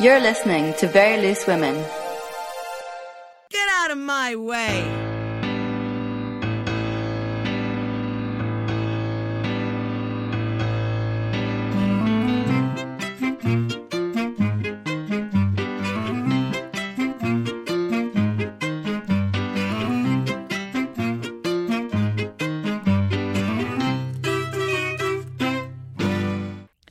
You're 0.00 0.20
listening 0.20 0.74
to 0.74 0.86
Very 0.86 1.20
Loose 1.22 1.46
Women. 1.46 1.74
Get 3.50 3.68
out 3.68 3.90
of 3.90 3.98
my 3.98 4.36
way! 4.36 5.09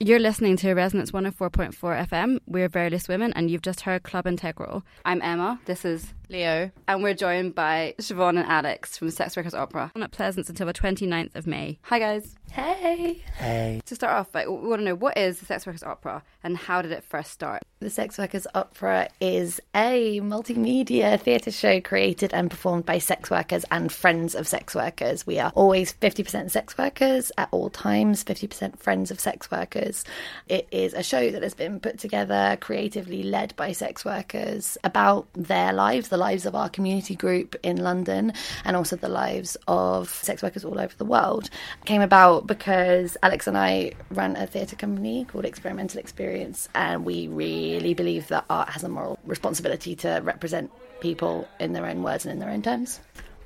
You're 0.10 0.18
listening 0.18 0.58
to 0.58 0.74
Resonance 0.74 1.12
104.4 1.12 1.72
FM. 2.08 2.40
We're 2.48 2.68
Loose 2.90 3.08
Women, 3.08 3.32
and 3.34 3.52
you've 3.52 3.62
just 3.62 3.82
heard 3.82 4.02
Club 4.02 4.26
Integral. 4.26 4.84
I'm 5.06 5.22
Emma. 5.22 5.60
This 5.66 5.86
is 5.86 6.16
Leo. 6.30 6.72
And 6.88 7.04
we're 7.04 7.14
joined 7.14 7.56
by 7.56 7.96
Siobhan 7.98 8.40
and 8.40 8.48
Alex 8.48 8.98
from 8.98 9.10
Sex 9.10 9.36
Workers 9.36 9.54
Opera 9.54 9.92
on 9.96 10.04
at 10.04 10.12
Pleasance 10.12 10.50
until 10.50 10.68
the 10.68 10.74
29th 10.74 11.36
of 11.36 11.48
May. 11.48 11.80
Hi, 11.84 12.00
guys. 12.00 12.36
Hey. 12.52 13.22
Hey. 13.38 13.82
To 13.86 13.96
start 13.96 14.14
off, 14.14 14.34
like, 14.34 14.48
we 14.48 14.56
want 14.56 14.80
to 14.82 14.86
know 14.86 14.96
what 14.96 15.18
is 15.18 15.40
the 15.40 15.46
Sex 15.46 15.66
Workers 15.66 15.84
Opera 15.84 16.24
and 16.44 16.58
how 16.58 16.82
did 16.82 16.92
it 16.92 17.04
first 17.04 17.32
start? 17.32 17.64
The 17.82 17.90
Sex 17.90 18.18
Workers 18.18 18.46
Opera 18.54 19.08
is 19.22 19.62
a 19.74 20.20
multimedia 20.20 21.20
theatre 21.20 21.52
show 21.52 21.80
created 21.80 22.34
and 22.34 22.50
performed 22.50 22.86
by 22.86 22.98
sex 22.98 23.30
workers 23.30 23.64
and 23.72 23.92
friends 23.92 24.36
of 24.36 24.48
sex 24.48 24.76
workers. 24.76 25.26
We 25.26 25.40
are 25.40 25.52
always 25.56 25.94
50% 25.94 26.52
sex 26.52 26.78
workers 26.78 27.32
at 27.38 27.48
all 27.52 27.70
times, 27.70 28.24
50% 28.24 28.80
friends 28.80 29.12
of 29.12 29.20
sex 29.20 29.50
workers. 29.50 30.04
It 30.48 30.68
is 30.72 30.94
a 30.94 31.04
show 31.04 31.30
that 31.32 31.44
has 31.44 31.54
been 31.54 31.80
put 31.80 32.00
together, 32.00 32.58
creatively 32.60 33.24
led 33.24 33.56
by 33.56 33.72
sex 33.72 34.04
workers 34.04 34.78
about 34.84 35.28
their 35.34 35.72
lives, 35.72 36.10
the 36.10 36.18
lives 36.20 36.46
of 36.46 36.54
our 36.54 36.70
community 36.70 37.16
group 37.16 37.56
in 37.64 37.78
London, 37.78 38.34
and 38.66 38.76
also 38.76 38.96
the 38.96 39.10
lives 39.10 39.58
of 39.68 40.10
sex 40.10 40.44
workers 40.44 40.64
all 40.64 40.80
over 40.80 40.94
the 40.98 41.06
world. 41.06 41.50
Came 41.86 42.02
about 42.02 42.46
because 42.46 43.18
Alex 43.24 43.48
and 43.48 43.58
I 43.58 43.94
run 44.12 44.36
a 44.36 44.46
theatre 44.46 44.76
company 44.76 45.26
called 45.26 45.46
Experimental 45.46 46.00
Experience, 46.00 46.70
and 46.76 47.06
we 47.06 47.28
really 47.28 47.94
believe 47.94 48.28
that 48.28 48.46
art 48.50 48.70
has 48.70 48.84
a 48.84 48.90
moral 48.90 49.18
responsibility 49.26 49.96
to 49.98 50.22
represent 50.24 50.72
people 51.00 51.48
in 51.60 51.74
their 51.74 51.86
own 51.86 52.04
words 52.04 52.26
and 52.26 52.34
in 52.34 52.40
their 52.40 52.50
own 52.50 52.62
terms. 52.62 53.00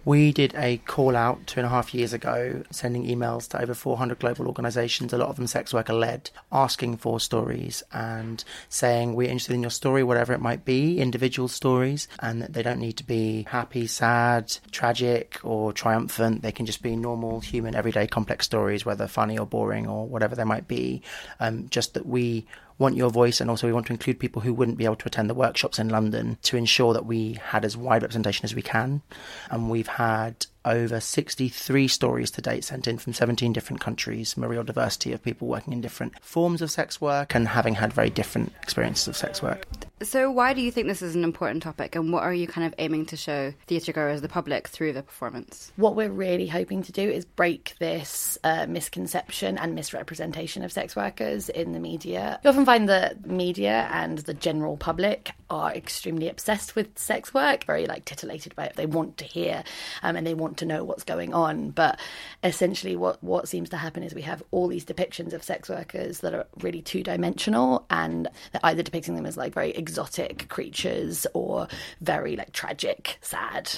We 0.05 0.33
did 0.33 0.53
a 0.55 0.77
call 0.79 1.15
out 1.15 1.47
two 1.47 1.61
and 1.61 1.67
a 1.67 1.69
half 1.69 1.93
years 1.93 2.11
ago, 2.11 2.63
sending 2.71 3.05
emails 3.05 3.47
to 3.49 3.61
over 3.61 3.73
400 3.73 4.19
global 4.19 4.47
organisations, 4.47 5.13
a 5.13 5.17
lot 5.17 5.29
of 5.29 5.37
them 5.37 5.47
sex 5.47 5.73
worker 5.73 5.93
led, 5.93 6.29
asking 6.51 6.97
for 6.97 7.21
stories 7.21 7.83
and 7.93 8.43
saying 8.67 9.15
we're 9.15 9.29
interested 9.29 9.53
in 9.53 9.61
your 9.61 9.69
story, 9.69 10.03
whatever 10.03 10.33
it 10.33 10.41
might 10.41 10.65
be, 10.65 10.99
individual 10.99 11.47
stories, 11.47 12.09
and 12.19 12.41
that 12.41 12.51
they 12.51 12.61
don't 12.61 12.81
need 12.81 12.97
to 12.97 13.05
be 13.05 13.45
happy, 13.49 13.87
sad, 13.87 14.57
tragic, 14.71 15.39
or 15.41 15.71
triumphant. 15.71 16.41
They 16.41 16.51
can 16.51 16.65
just 16.65 16.81
be 16.81 16.97
normal, 16.97 17.39
human, 17.39 17.73
everyday, 17.73 18.05
complex 18.05 18.45
stories, 18.45 18.85
whether 18.85 19.07
funny 19.07 19.37
or 19.37 19.45
boring 19.45 19.87
or 19.87 20.05
whatever 20.05 20.35
they 20.35 20.43
might 20.43 20.67
be. 20.67 21.01
Um, 21.39 21.69
just 21.69 21.93
that 21.93 22.05
we 22.05 22.45
want 22.83 22.97
your 22.97 23.09
voice 23.09 23.41
and 23.41 23.49
also 23.49 23.65
we 23.65 23.73
want 23.73 23.87
to 23.87 23.93
include 23.93 24.19
people 24.19 24.41
who 24.41 24.53
wouldn't 24.53 24.77
be 24.77 24.85
able 24.85 24.97
to 24.97 25.07
attend 25.07 25.29
the 25.29 25.33
workshops 25.33 25.79
in 25.79 25.89
London 25.89 26.37
to 26.43 26.57
ensure 26.57 26.93
that 26.93 27.05
we 27.05 27.39
had 27.41 27.65
as 27.65 27.75
wide 27.75 28.03
representation 28.03 28.43
as 28.43 28.53
we 28.53 28.61
can. 28.61 29.01
And 29.49 29.71
we've 29.71 29.87
had 29.87 30.45
over 30.65 30.99
63 30.99 31.87
stories 31.87 32.31
to 32.31 32.41
date 32.41 32.63
sent 32.63 32.87
in 32.87 32.97
from 32.97 33.13
17 33.13 33.53
different 33.53 33.81
countries, 33.81 34.35
a 34.37 34.47
real 34.47 34.63
diversity 34.63 35.13
of 35.13 35.23
people 35.23 35.47
working 35.47 35.73
in 35.73 35.81
different 35.81 36.13
forms 36.23 36.61
of 36.61 36.71
sex 36.71 36.99
work 36.99 37.35
and 37.35 37.47
having 37.47 37.75
had 37.75 37.93
very 37.93 38.09
different 38.09 38.51
experiences 38.61 39.07
of 39.07 39.17
sex 39.17 39.41
work. 39.41 39.65
So, 40.01 40.29
why 40.29 40.53
do 40.53 40.59
you 40.59 40.69
think 40.69 40.87
this 40.87 41.01
is 41.01 41.15
an 41.15 41.23
important 41.23 41.63
topic, 41.63 41.95
and 41.95 42.11
what 42.11 42.23
are 42.23 42.33
you 42.33 42.45
kind 42.45 42.67
of 42.67 42.73
aiming 42.77 43.05
to 43.07 43.15
show 43.15 43.53
theatregoers, 43.67 44.21
the 44.21 44.27
public, 44.27 44.67
through 44.67 44.91
the 44.91 45.01
performance? 45.01 45.71
What 45.77 45.95
we're 45.95 46.09
really 46.09 46.47
hoping 46.47 46.83
to 46.83 46.91
do 46.91 47.09
is 47.09 47.23
break 47.23 47.75
this 47.79 48.37
uh, 48.43 48.65
misconception 48.67 49.57
and 49.57 49.75
misrepresentation 49.75 50.63
of 50.63 50.73
sex 50.73 50.95
workers 50.95 51.47
in 51.47 51.71
the 51.71 51.79
media. 51.79 52.39
You 52.43 52.49
often 52.49 52.65
find 52.65 52.89
that 52.89 53.25
media 53.25 53.89
and 53.93 54.17
the 54.19 54.33
general 54.33 54.75
public 54.75 55.31
are 55.49 55.73
extremely 55.73 56.27
obsessed 56.27 56.75
with 56.75 56.97
sex 56.97 57.33
work, 57.33 57.63
very 57.63 57.85
like 57.85 58.03
titillated 58.03 58.55
by 58.55 58.65
it. 58.65 58.75
They 58.75 58.85
want 58.85 59.17
to 59.17 59.25
hear 59.25 59.63
um, 60.01 60.17
and 60.17 60.27
they 60.27 60.33
want 60.33 60.52
to 60.55 60.65
know 60.65 60.83
what's 60.83 61.03
going 61.03 61.33
on. 61.33 61.71
But 61.71 61.99
essentially, 62.43 62.95
what 62.95 63.23
what 63.23 63.47
seems 63.47 63.69
to 63.69 63.77
happen 63.77 64.03
is 64.03 64.13
we 64.13 64.21
have 64.23 64.43
all 64.51 64.67
these 64.67 64.85
depictions 64.85 65.33
of 65.33 65.43
sex 65.43 65.69
workers 65.69 66.19
that 66.19 66.33
are 66.33 66.45
really 66.61 66.81
two 66.81 67.03
dimensional, 67.03 67.85
and 67.89 68.27
they're 68.51 68.65
either 68.65 68.83
depicting 68.83 69.15
them 69.15 69.25
as 69.25 69.37
like 69.37 69.53
very 69.53 69.71
exotic 69.71 70.47
creatures 70.49 71.25
or 71.33 71.67
very 72.01 72.35
like 72.35 72.51
tragic, 72.51 73.17
sad, 73.21 73.71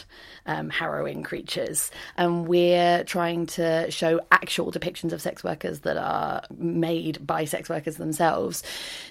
um, 0.46 0.70
harrowing 0.70 1.24
creatures. 1.24 1.92
And 2.18 2.48
we're 2.48 3.04
trying 3.04 3.46
to 3.48 3.90
show 3.92 4.20
actual 4.32 4.72
depictions 4.72 5.14
of 5.14 5.22
sex 5.22 5.44
workers 5.44 5.82
that 5.82 5.98
are 5.98 6.44
made 6.58 7.26
by 7.26 7.46
sex 7.46 7.70
workers 7.70 7.98
themselves 7.98 8.64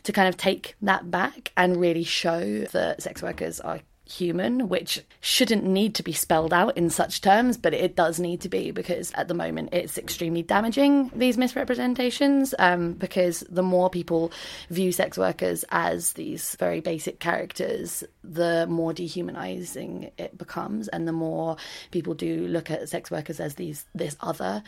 to 0.04 0.12
kind 0.12 0.28
of 0.28 0.36
take 0.36 0.74
that 0.82 1.10
back 1.10 1.52
and 1.56 1.76
really 1.76 2.04
show 2.04 2.64
that 2.72 3.02
sex 3.02 3.22
workers 3.22 3.60
are 3.60 3.80
human, 4.06 4.68
which 4.68 5.02
shouldn't 5.20 5.64
need 5.64 5.94
to 5.94 6.02
be 6.02 6.12
spelled 6.12 6.52
out 6.52 6.76
in 6.76 6.90
such 6.90 7.20
terms, 7.20 7.56
but 7.56 7.72
it 7.72 7.96
does 7.96 8.20
need 8.20 8.40
to 8.42 8.48
be 8.48 8.70
because 8.70 9.12
at 9.12 9.28
the 9.28 9.34
moment 9.34 9.70
it's 9.72 9.96
extremely 9.96 10.42
damaging, 10.42 11.10
these 11.14 11.38
misrepresentations, 11.38 12.54
um, 12.58 12.92
because 12.92 13.40
the 13.48 13.62
more 13.62 13.88
people 13.88 14.30
view 14.68 14.92
sex 14.92 15.16
workers 15.16 15.64
as 15.70 16.12
these 16.12 16.54
very 16.56 16.80
basic 16.80 17.18
characters, 17.18 18.04
the 18.22 18.66
more 18.68 18.92
dehumanizing 18.92 20.10
it 20.18 20.36
becomes, 20.36 20.88
and 20.88 21.08
the 21.08 21.12
more 21.12 21.56
people 21.90 22.14
do 22.14 22.46
look 22.46 22.70
at 22.70 22.88
sex 22.88 23.10
workers 23.10 23.40
as 23.40 23.54
these 23.54 23.86
this 23.94 24.16
other. 24.20 24.62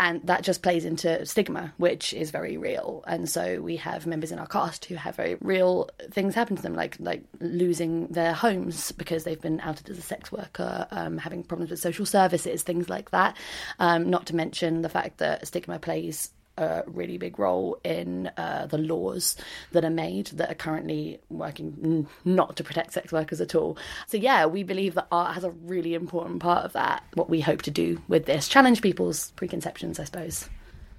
And 0.00 0.26
that 0.26 0.42
just 0.42 0.62
plays 0.62 0.86
into 0.86 1.26
stigma, 1.26 1.74
which 1.76 2.14
is 2.14 2.30
very 2.30 2.56
real. 2.56 3.04
And 3.06 3.28
so 3.28 3.60
we 3.60 3.76
have 3.76 4.06
members 4.06 4.32
in 4.32 4.38
our 4.38 4.46
cast 4.46 4.86
who 4.86 4.94
have 4.94 5.14
very 5.14 5.36
real 5.42 5.90
things 6.10 6.34
happen 6.34 6.56
to 6.56 6.62
them, 6.62 6.74
like 6.74 6.96
like 6.98 7.22
losing 7.40 8.06
their 8.08 8.32
homes 8.32 8.79
because 8.92 9.24
they've 9.24 9.40
been 9.40 9.60
outed 9.60 9.88
as 9.88 9.98
a 9.98 10.02
sex 10.02 10.30
worker, 10.32 10.86
um, 10.90 11.18
having 11.18 11.42
problems 11.42 11.70
with 11.70 11.80
social 11.80 12.06
services, 12.06 12.62
things 12.62 12.88
like 12.88 13.10
that. 13.10 13.36
Um, 13.78 14.10
not 14.10 14.26
to 14.26 14.36
mention 14.36 14.82
the 14.82 14.88
fact 14.88 15.18
that 15.18 15.46
stigma 15.46 15.78
plays 15.78 16.30
a 16.60 16.82
really 16.86 17.16
big 17.16 17.38
role 17.38 17.78
in 17.84 18.30
uh, 18.36 18.66
the 18.66 18.78
laws 18.78 19.36
that 19.72 19.84
are 19.84 19.90
made 19.90 20.26
that 20.26 20.50
are 20.50 20.54
currently 20.54 21.18
working 21.30 22.06
not 22.24 22.56
to 22.56 22.64
protect 22.64 22.92
sex 22.92 23.12
workers 23.12 23.40
at 23.40 23.54
all. 23.54 23.78
So, 24.06 24.16
yeah, 24.16 24.46
we 24.46 24.62
believe 24.62 24.94
that 24.94 25.06
art 25.10 25.34
has 25.34 25.44
a 25.44 25.50
really 25.50 25.94
important 25.94 26.40
part 26.40 26.64
of 26.64 26.72
that. 26.74 27.02
What 27.14 27.30
we 27.30 27.40
hope 27.40 27.62
to 27.62 27.70
do 27.70 28.02
with 28.08 28.26
this, 28.26 28.48
challenge 28.48 28.82
people's 28.82 29.30
preconceptions, 29.32 29.98
I 29.98 30.04
suppose. 30.04 30.48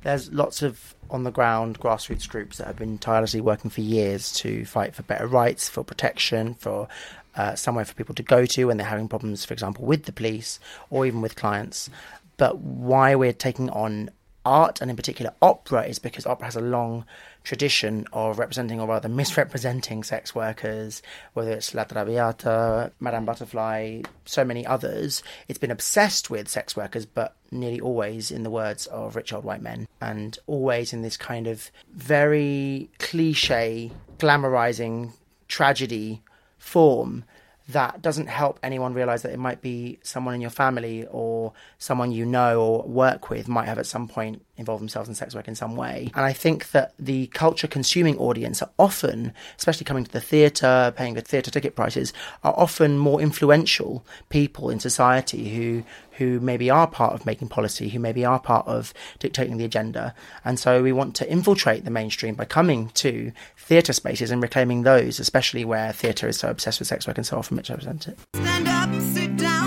There's 0.04 0.32
lots 0.34 0.64
of 0.64 0.96
on 1.12 1.24
the 1.26 1.32
ground 1.32 1.80
grassroots 1.80 2.28
groups 2.28 2.58
that 2.58 2.66
have 2.66 2.78
been 2.78 2.98
tirelessly 2.98 3.42
working 3.42 3.70
for 3.70 3.82
years 3.82 4.32
to 4.32 4.66
fight 4.66 4.96
for 4.96 5.04
better 5.04 5.28
rights, 5.28 5.70
for 5.70 5.84
protection, 5.84 6.56
for 6.56 6.88
uh, 7.36 7.56
somewhere 7.56 7.86
for 7.86 7.94
people 7.94 8.16
to 8.16 8.24
go 8.24 8.46
to 8.46 8.66
when 8.66 8.78
they're 8.78 8.88
having 8.88 9.08
problems, 9.08 9.46
for 9.46 9.54
example, 9.54 9.86
with 9.86 10.06
the 10.06 10.12
police 10.12 10.60
or 10.90 11.06
even 11.06 11.22
with 11.22 11.36
clients. 11.36 11.90
But 12.38 12.60
why 12.60 13.16
we're 13.16 13.34
taking 13.34 13.70
on 13.70 14.10
art 14.46 14.82
and 14.82 14.90
in 14.90 14.98
particular 14.98 15.34
opera 15.42 15.84
is 15.84 16.00
because 16.00 16.26
opera 16.26 16.46
has 16.46 16.56
a 16.56 16.62
long 16.62 17.06
tradition 17.44 18.06
of 18.14 18.40
representing 18.40 18.80
or 18.80 18.88
rather 18.88 19.10
misrepresenting 19.10 20.04
sex 20.04 20.36
workers, 20.36 21.02
whether 21.34 21.52
it's 21.52 21.74
La 21.74 21.84
Traviata, 21.84 22.92
Madame 23.00 23.26
Butterfly, 23.26 24.02
so 24.26 24.44
many 24.44 24.66
others. 24.66 25.24
It's 25.48 25.60
been 25.60 25.72
obsessed 25.72 26.30
with 26.30 26.48
sex 26.48 26.76
workers, 26.76 27.06
but 27.06 27.36
nearly 27.52 27.80
always 27.80 28.32
in 28.32 28.44
the 28.44 28.50
words 28.50 28.88
of 28.88 29.16
rich 29.16 29.34
old 29.34 29.44
white 29.44 29.62
men, 29.62 29.88
and 30.00 30.38
always 30.48 30.94
in 30.94 31.02
this 31.02 31.18
kind 31.18 31.48
of 31.48 31.72
very 31.94 32.90
cliche, 33.00 33.92
glamorizing 34.18 35.14
tragedy 35.48 36.22
form 36.62 37.26
that 37.70 38.02
doesn't 38.02 38.28
help 38.28 38.60
anyone 38.62 38.94
realize 38.94 39.24
that 39.24 39.32
it 39.32 39.40
might 39.40 39.62
be 39.62 40.00
someone 40.04 40.36
in 40.36 40.42
your 40.42 40.50
family 40.50 41.08
or 41.10 41.54
someone 41.80 42.12
you 42.12 42.26
know 42.26 42.62
or 42.62 42.84
work 42.84 43.30
with 43.30 43.48
might 43.48 43.66
have 43.66 43.80
at 43.80 43.86
some 43.86 44.08
point 44.08 44.46
involved 44.58 44.82
themselves 44.82 45.10
in 45.10 45.16
sex 45.16 45.34
work 45.34 45.48
in 45.48 45.56
some 45.56 45.76
way. 45.76 46.12
And 46.16 46.26
I 46.26 46.34
think 46.34 46.72
that 46.72 46.94
the 47.00 47.28
culture 47.28 47.68
consuming 47.68 48.18
audience 48.18 48.62
are 48.62 48.70
often, 48.78 49.34
especially 49.58 49.86
coming 49.86 50.04
to 50.04 50.12
the 50.12 50.22
theatre, 50.22 50.94
paying 50.96 51.16
the 51.16 51.22
theatre 51.22 51.52
ticket 51.52 51.76
prices, 51.76 52.14
are 52.44 52.54
often 52.56 52.98
more 52.98 53.22
influential 53.22 54.06
people 54.30 54.70
in 54.70 54.80
society 54.80 55.56
who 55.56 55.84
who 56.22 56.40
maybe 56.40 56.70
are 56.70 56.88
part 56.88 57.14
of 57.14 57.26
making 57.26 57.48
policy, 57.48 57.90
who 57.90 57.98
maybe 57.98 58.24
are 58.24 58.40
part 58.40 58.68
of 58.68 58.94
dictating 59.18 59.58
the 59.58 59.66
agenda. 59.66 60.14
And 60.46 60.60
so 60.60 60.84
we 60.84 60.92
want 60.92 61.16
to 61.16 61.32
infiltrate 61.32 61.84
the 61.84 61.90
mainstream 61.90 62.36
by 62.36 62.46
coming 62.46 62.90
to 62.90 63.32
theatre 63.58 63.94
spaces 63.94 64.30
and 64.30 64.42
reclaiming 64.42 64.84
those, 64.84 65.20
especially 65.20 65.66
where 65.66 65.92
theatre 65.94 66.28
is 66.28 66.38
so 66.38 66.50
obsessed 66.50 66.80
with 66.80 66.88
sex 66.88 67.08
work 67.08 67.18
and 67.18 67.26
so 67.26 67.38
often 67.38 67.58
misrepresents 67.58 68.08
it. 68.08 68.20
Stand 68.36 68.68
up, 68.68 69.02
sit 69.02 69.38
down, 69.38 69.61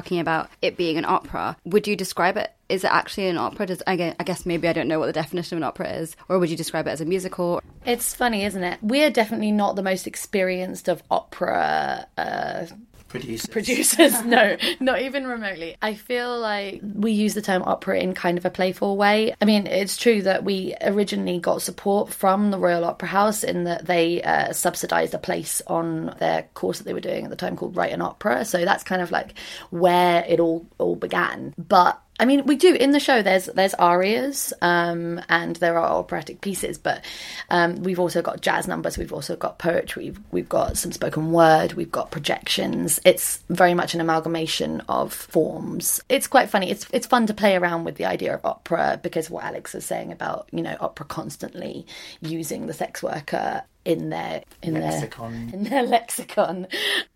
Talking 0.00 0.18
about 0.20 0.48
it 0.62 0.78
being 0.78 0.96
an 0.96 1.04
opera, 1.04 1.58
would 1.66 1.86
you 1.86 1.94
describe 1.94 2.38
it? 2.38 2.50
Is 2.70 2.84
it 2.84 2.90
actually 2.90 3.28
an 3.28 3.36
opera? 3.36 3.66
Does, 3.66 3.82
I 3.86 3.96
gue- 3.96 4.14
I 4.18 4.24
guess 4.24 4.46
maybe 4.46 4.66
I 4.66 4.72
don't 4.72 4.88
know 4.88 4.98
what 4.98 5.04
the 5.04 5.12
definition 5.12 5.56
of 5.56 5.58
an 5.58 5.64
opera 5.64 5.90
is. 5.90 6.16
Or 6.26 6.38
would 6.38 6.48
you 6.48 6.56
describe 6.56 6.86
it 6.86 6.90
as 6.90 7.02
a 7.02 7.04
musical? 7.04 7.60
It's 7.84 8.14
funny, 8.14 8.46
isn't 8.46 8.64
it? 8.64 8.78
We're 8.80 9.10
definitely 9.10 9.52
not 9.52 9.76
the 9.76 9.82
most 9.82 10.06
experienced 10.06 10.88
of 10.88 11.02
opera 11.10 12.06
uh, 12.16 12.64
Producers. 13.10 13.50
producers. 13.50 14.22
no, 14.24 14.56
not 14.78 15.02
even 15.02 15.26
remotely. 15.26 15.76
I 15.82 15.94
feel 15.94 16.38
like 16.38 16.80
we 16.82 17.10
use 17.10 17.34
the 17.34 17.42
term 17.42 17.62
opera 17.64 17.98
in 17.98 18.14
kind 18.14 18.38
of 18.38 18.44
a 18.44 18.50
playful 18.50 18.96
way. 18.96 19.34
I 19.40 19.44
mean, 19.44 19.66
it's 19.66 19.96
true 19.96 20.22
that 20.22 20.44
we 20.44 20.74
originally 20.80 21.40
got 21.40 21.60
support 21.60 22.12
from 22.12 22.52
the 22.52 22.58
Royal 22.58 22.84
Opera 22.84 23.08
House 23.08 23.42
in 23.42 23.64
that 23.64 23.84
they 23.86 24.22
uh, 24.22 24.52
subsidised 24.52 25.12
a 25.12 25.18
place 25.18 25.60
on 25.66 26.14
their 26.20 26.44
course 26.54 26.78
that 26.78 26.84
they 26.84 26.94
were 26.94 27.00
doing 27.00 27.24
at 27.24 27.30
the 27.30 27.36
time 27.36 27.56
called 27.56 27.76
Write 27.76 27.92
an 27.92 28.00
Opera. 28.00 28.44
So 28.44 28.64
that's 28.64 28.84
kind 28.84 29.02
of 29.02 29.10
like 29.10 29.34
where 29.70 30.24
it 30.28 30.38
all 30.38 30.64
all 30.78 30.94
began. 30.94 31.52
But 31.58 32.00
I 32.20 32.26
mean, 32.26 32.44
we 32.44 32.56
do 32.56 32.74
in 32.74 32.90
the 32.90 33.00
show. 33.00 33.22
There's 33.22 33.46
there's 33.46 33.72
arias, 33.74 34.52
um, 34.60 35.22
and 35.30 35.56
there 35.56 35.78
are 35.78 35.88
operatic 35.88 36.42
pieces, 36.42 36.76
but 36.76 37.02
um, 37.48 37.76
we've 37.76 37.98
also 37.98 38.20
got 38.20 38.42
jazz 38.42 38.68
numbers. 38.68 38.98
We've 38.98 39.12
also 39.12 39.36
got 39.36 39.58
poetry. 39.58 40.04
We've, 40.10 40.20
we've 40.30 40.48
got 40.48 40.76
some 40.76 40.92
spoken 40.92 41.32
word. 41.32 41.72
We've 41.72 41.90
got 41.90 42.10
projections. 42.10 43.00
It's 43.06 43.42
very 43.48 43.72
much 43.72 43.94
an 43.94 44.02
amalgamation 44.02 44.82
of 44.86 45.14
forms. 45.14 46.02
It's 46.10 46.26
quite 46.26 46.50
funny. 46.50 46.70
It's 46.70 46.86
it's 46.92 47.06
fun 47.06 47.26
to 47.26 47.32
play 47.34 47.56
around 47.56 47.84
with 47.84 47.96
the 47.96 48.04
idea 48.04 48.34
of 48.34 48.44
opera 48.44 49.00
because 49.02 49.30
what 49.30 49.44
Alex 49.44 49.72
was 49.72 49.86
saying 49.86 50.12
about 50.12 50.46
you 50.52 50.62
know 50.62 50.76
opera 50.78 51.06
constantly 51.06 51.86
using 52.20 52.66
the 52.66 52.74
sex 52.74 53.02
worker 53.02 53.62
in 53.90 54.10
their 54.10 54.42
in 54.62 54.74
Lexicon. 54.74 55.46
their 55.46 55.54
in 55.54 55.64
their 55.64 55.82
lexicon. 55.82 56.66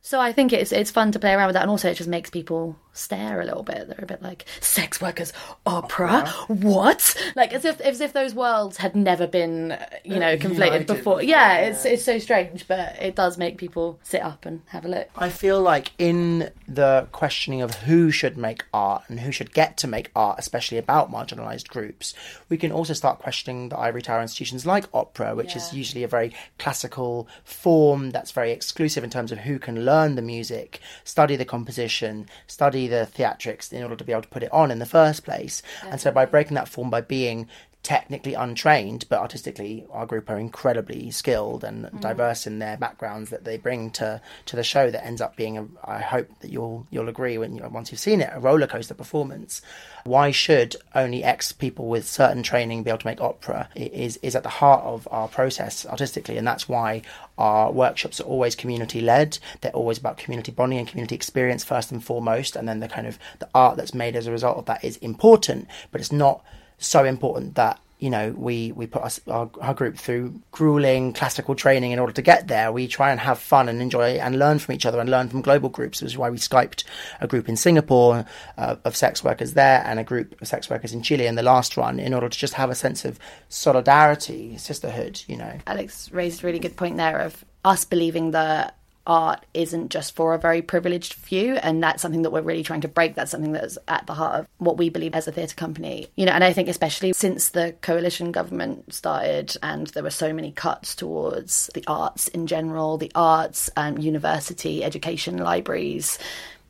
So 0.03 0.21
I 0.21 0.33
think 0.33 0.53
it's 0.53 0.73
it's 0.73 0.91
fun 0.91 1.13
to 1.13 1.19
play 1.19 1.33
around 1.33 1.47
with 1.47 1.55
that, 1.55 1.63
and 1.63 1.71
also 1.71 1.91
it 1.91 1.95
just 1.95 2.11
makes 2.11 2.31
people 2.31 2.77
stare 2.93 3.41
a 3.41 3.45
little 3.45 3.63
bit. 3.63 3.89
They're 3.89 3.99
a 4.03 4.07
bit 4.07 4.23
like 4.23 4.45
sex 4.61 5.01
workers 5.01 5.33
opera, 5.67 6.27
what? 6.49 7.17
Like 7.37 7.53
as 7.53 7.65
if 7.65 7.81
as 7.81 8.01
if 8.01 8.13
those 8.13 8.35
worlds 8.35 8.77
had 8.77 8.95
never 8.95 9.27
been 9.27 9.73
uh, 9.73 9.87
you 10.05 10.19
know 10.19 10.37
conflated 10.37 10.55
United 10.55 10.87
before. 10.87 11.17
before, 11.17 11.23
Yeah, 11.23 11.59
it's 11.59 11.85
it's 11.85 12.05
so 12.05 12.19
strange, 12.19 12.69
but 12.69 12.97
it 13.01 13.15
does 13.15 13.39
make 13.39 13.59
people 13.59 13.99
sit 14.03 14.23
up 14.23 14.47
and 14.47 14.63
have 14.67 14.85
a 14.85 14.89
look. 14.89 15.09
I 15.17 15.31
feel 15.31 15.61
like 15.61 15.93
in 15.99 16.51
the 16.69 17.09
questioning 17.13 17.63
of 17.63 17.75
who 17.75 18.11
should 18.11 18.37
make 18.37 18.65
art 18.73 19.05
and 19.09 19.21
who 19.21 19.33
should 19.33 19.53
get 19.53 19.77
to 19.79 19.87
make 19.87 20.11
art, 20.15 20.39
especially 20.39 20.79
about 20.79 21.11
marginalised 21.11 21.69
groups, 21.69 22.15
we 22.49 22.57
can 22.57 22.73
also 22.73 22.93
start 22.93 23.19
questioning 23.19 23.71
the 23.71 23.79
ivory 23.79 24.03
tower 24.03 24.23
institutions 24.23 24.67
like 24.67 24.85
opera, 24.93 25.35
which 25.35 25.57
is 25.57 25.73
usually 25.73 26.05
a 26.05 26.09
very 26.09 26.33
classical 26.65 27.29
form 27.45 28.09
that's 28.09 28.33
very 28.33 28.51
exclusive 28.51 29.05
in 29.05 29.11
terms 29.11 29.31
of 29.31 29.37
who 29.37 29.59
can 29.59 29.85
learn 29.85 30.15
the 30.15 30.23
music, 30.23 30.81
study 31.05 31.37
the 31.37 31.45
composition, 31.45 32.27
study 32.47 32.87
the 32.87 33.07
theatrics 33.15 33.71
in 33.71 33.83
order 33.83 33.95
to 33.95 34.03
be 34.03 34.13
able 34.13 34.23
to 34.23 34.29
put 34.29 34.43
it 34.43 34.51
on 34.51 34.71
in 34.71 34.79
the 34.79 34.87
first 34.87 35.25
place. 35.25 35.61
And 35.91 36.01
so 36.01 36.11
by 36.11 36.25
breaking 36.25 36.55
that 36.55 36.67
form, 36.67 36.89
by 36.89 37.03
being 37.03 37.49
technically 37.85 38.33
untrained, 38.33 39.05
but 39.11 39.21
artistically, 39.21 39.87
our 39.91 40.07
group 40.07 40.31
are 40.31 40.39
incredibly 40.39 41.11
skilled 41.11 41.63
and 41.63 41.85
mm. 41.85 42.01
diverse 42.01 42.47
in 42.47 42.59
their 42.59 42.79
backgrounds 42.79 43.29
that 43.31 43.45
they 43.45 43.59
bring 43.59 43.91
to 43.91 44.21
to 44.47 44.57
the 44.57 44.65
show. 44.65 44.91
That 44.91 45.07
ends 45.07 45.21
up 45.21 45.37
being, 45.37 45.59
a, 45.59 45.67
I 45.85 46.01
hope 46.01 46.29
that 46.41 46.51
you'll 46.51 46.87
you'll 46.91 47.11
agree 47.11 47.39
when 47.39 47.55
you, 47.55 47.63
once 47.69 47.93
you've 47.93 48.01
seen 48.01 48.21
it, 48.23 48.31
a 48.33 48.41
roller 48.41 48.67
coaster 48.67 48.95
performance. 48.95 49.63
Why 50.05 50.31
should 50.31 50.75
only 50.95 51.23
X 51.23 51.53
people 51.53 51.87
with 51.87 52.09
certain 52.09 52.43
training 52.43 52.83
be 52.83 52.91
able 52.91 52.99
to 52.99 53.07
make 53.07 53.21
opera? 53.21 53.69
It 53.75 53.93
is 53.93 54.17
is 54.23 54.35
at 54.35 54.43
the 54.43 54.49
heart 54.49 54.83
of 54.83 55.07
our 55.11 55.29
process 55.29 55.87
artistically, 55.87 56.39
and 56.39 56.47
that's 56.47 56.69
why 56.69 57.03
our 57.37 57.71
workshops 57.71 58.19
are 58.19 58.25
always 58.25 58.57
community 58.57 59.03
led. 59.03 59.39
They're 59.61 59.73
always 59.73 59.99
about 59.99 60.17
community 60.17 60.53
bonding 60.53 60.79
and 60.79 60.89
community 60.89 61.15
experience 61.15 61.65
first 61.65 61.93
and 61.93 62.03
foremost, 62.03 62.57
and 62.57 62.67
then 62.67 62.81
the 62.81 62.89
kind 62.89 63.07
of 63.07 63.19
the 63.41 63.49
art 63.55 63.77
that's 63.77 63.93
made 63.93 64.17
as 64.17 64.27
a 64.27 64.33
result 64.33 64.57
of 64.57 64.65
that 64.65 64.83
is 64.83 64.97
important, 64.99 65.69
but 65.93 66.01
it's 66.01 66.13
not 66.13 66.43
so 66.79 67.05
important 67.05 67.55
that 67.55 67.81
you 67.99 68.11
know 68.11 68.35
we 68.37 68.73
we 68.73 68.87
put 68.87 69.03
us, 69.03 69.21
our, 69.29 69.49
our 69.61 69.75
group 69.75 69.97
through 69.97 70.41
grueling 70.53 71.13
classical 71.13 71.55
training 71.55 71.93
in 71.93 71.99
order 71.99 72.13
to 72.13 72.23
get 72.23 72.49
there. 72.49 72.71
We 72.73 72.87
try 72.87 73.11
and 73.11 73.21
have 73.21 73.39
fun 73.39 73.69
and 73.69 73.81
enjoy 73.81 74.19
and 74.19 74.39
learn 74.39 74.59
from 74.59 74.75
each 74.75 74.85
other 74.85 75.01
and 75.01 75.09
learn 75.09 75.29
from 75.29 75.41
global 75.41 75.69
groups 75.69 76.03
which 76.03 76.13
is 76.13 76.19
why 76.19 76.31
we 76.31 76.39
skyped 76.39 76.85
a 77.21 77.27
group 77.27 77.49
in 77.49 77.57
singapore 77.57 78.25
uh, 78.59 78.77
of 78.85 78.97
sex 78.97 79.25
workers 79.25 79.55
there 79.55 79.83
and 79.87 79.99
a 79.99 80.05
group 80.05 80.41
of 80.41 80.49
sex 80.49 80.69
workers 80.69 80.93
in 80.93 81.03
chile 81.03 81.27
in 81.27 81.35
the 81.35 81.43
last 81.43 81.77
run 81.77 81.99
in 81.99 82.13
order 82.13 82.29
to 82.29 82.39
just 82.39 82.55
have 82.55 82.71
a 82.71 82.75
sense 82.75 83.05
of 83.05 83.19
solidarity 83.49 84.57
sisterhood 84.59 85.23
you 85.27 85.37
know. 85.37 85.59
Alex 85.67 86.11
raised 86.13 86.43
a 86.43 86.47
really 86.47 86.59
good 86.59 86.77
point 86.77 86.97
there 86.97 87.19
of 87.19 87.45
us 87.65 87.85
believing 87.85 88.33
that 88.33 88.77
art 89.07 89.45
isn't 89.55 89.91
just 89.91 90.15
for 90.15 90.35
a 90.35 90.39
very 90.39 90.63
privileged 90.63 91.15
few 91.15 91.55
and 91.57 91.83
that's 91.83 92.03
something 92.03 92.23
that 92.23 92.31
we're 92.31 92.43
really 92.43 92.63
trying 92.63 92.83
to 92.83 92.89
break. 92.89 93.15
That's 93.15 93.31
something 93.31 93.53
that's 93.53 93.79
at 93.89 94.07
the 94.07 94.15
heart 94.15 94.41
of 94.41 94.49
what 94.59 94.77
we 94.77 94.89
believe 94.89 95.15
as 95.15 95.29
a 95.29 95.33
theatre 95.33 95.55
company. 95.55 96.09
You 96.17 96.27
know 96.27 96.33
and 96.33 96.45
i 96.45 96.53
think 96.53 96.69
especially 96.69 97.13
since 97.13 97.51
the 97.51 97.75
coalition 97.81 98.33
government 98.33 98.93
started 98.93 99.57
and 99.63 99.87
there 99.89 100.03
were 100.03 100.11
so 100.11 100.33
many 100.33 100.53
cuts 100.53 100.95
towards 100.95 101.71
the 101.75 101.85
arts 101.87 102.29
in 102.29 102.47
general 102.47 102.99
the 102.99 103.13
arts 103.15 103.71
um, 103.77 103.99
university 103.99 104.85
education 104.85 105.39
libraries 105.39 106.19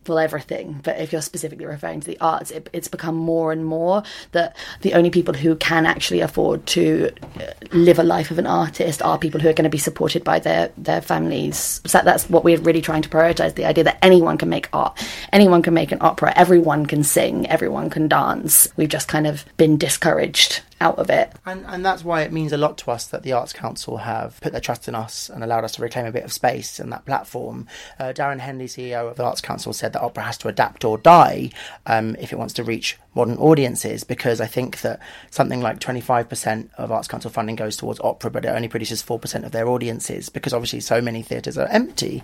well 0.09 0.19
everything 0.19 0.81
but 0.83 0.99
if 0.99 1.13
you're 1.13 1.23
specifically 1.23 1.67
referring 1.67 2.01
to 2.01 2.07
the 2.07 2.21
arts 2.21 2.51
it, 2.51 2.69
it's 2.73 2.89
become 2.89 3.15
more 3.15 3.53
and 3.53 3.65
more 3.65 4.03
that 4.33 4.57
the 4.83 4.95
only 4.95 5.11
people 5.11 5.35
who 5.35 5.57
can 5.57 5.87
actually 5.87 6.21
afford 6.21 6.65
to 6.67 7.11
uh, 7.41 7.53
live 7.73 7.99
a 7.99 8.03
life 8.03 8.31
of 8.31 8.39
an 8.39 8.47
artist 8.47 9.03
are 9.03 9.19
people 9.19 9.41
who 9.41 9.49
are 9.49 9.53
going 9.53 9.65
to 9.65 9.71
be 9.71 9.79
supported 9.79 10.25
by 10.25 10.39
their 10.39 10.71
their 10.77 11.01
families. 11.01 11.81
So 11.87 12.01
that's 12.05 12.29
what 12.29 12.45
we're 12.45 12.59
really 12.59 12.81
trying 12.81 13.03
to 13.03 13.09
prioritize 13.09 13.55
the 13.55 13.65
idea 13.65 13.85
that 13.85 13.99
anyone 14.03 14.39
can 14.39 14.49
make 14.49 14.69
art. 14.73 14.99
Anyone 15.33 15.63
can 15.63 15.75
make 15.75 15.93
an 15.93 15.99
opera. 16.01 16.33
Everyone 16.37 16.87
can 16.87 17.03
sing. 17.05 17.47
Everyone 17.47 17.91
can 17.91 18.09
dance. 18.09 18.69
We've 18.77 18.89
just 18.89 19.09
kind 19.09 19.27
of 19.27 19.45
been 19.57 19.77
discouraged 19.77 20.63
out 20.81 20.99
of 20.99 21.11
it 21.11 21.33
And, 21.47 21.65
and 21.67 21.85
that's 21.85 22.05
why 22.05 22.23
it 22.23 22.33
means 22.33 22.53
a 22.53 22.57
lot 22.57 22.79
to 22.79 22.91
us 22.91 23.07
that 23.09 23.23
the 23.23 23.33
Arts 23.33 23.53
Council 23.53 23.99
have 23.99 24.41
put 24.41 24.53
their 24.53 24.61
trust 24.61 24.89
in 24.89 24.95
us 24.95 25.29
and 25.29 25.45
allowed 25.45 25.65
us 25.65 25.73
to 25.73 25.83
reclaim 25.83 26.07
a 26.07 26.13
bit 26.13 26.25
of 26.25 26.33
space 26.33 26.81
in 26.81 26.91
that 26.91 27.05
platform. 27.05 27.67
Uh, 27.99 28.13
Darren 28.15 28.41
Henley, 28.41 28.67
CEO 28.67 29.11
of 29.11 29.17
the 29.17 29.25
Arts 29.25 29.41
Council, 29.41 29.73
said 29.73 29.93
that 29.93 30.03
opera 30.03 30.25
has 30.25 30.39
to 30.39 30.49
adapt 30.49 30.85
or 30.85 30.99
die 30.99 31.51
um, 31.87 32.17
if 32.19 32.33
it 32.33 32.39
wants 32.39 32.55
to 32.55 32.65
reach 32.65 32.99
modern 33.15 33.37
audiences 33.37 34.05
because 34.05 34.41
I 34.41 34.47
think 34.47 34.81
that 34.81 35.01
something 35.31 35.61
like 35.61 35.81
25% 35.81 36.71
of 36.75 36.91
Arts 36.91 37.09
Council 37.09 37.31
funding 37.31 37.57
goes 37.57 37.77
towards 37.77 38.01
opera, 38.01 38.31
but 38.31 38.45
it 38.45 38.49
only 38.49 38.69
produces 38.69 39.03
4% 39.03 39.45
of 39.45 39.53
their 39.53 39.69
audiences 39.69 40.29
because 40.29 40.53
obviously 40.53 40.81
so 40.81 41.01
many 41.01 41.23
theatres 41.23 41.57
are 41.59 41.69
empty. 41.69 42.23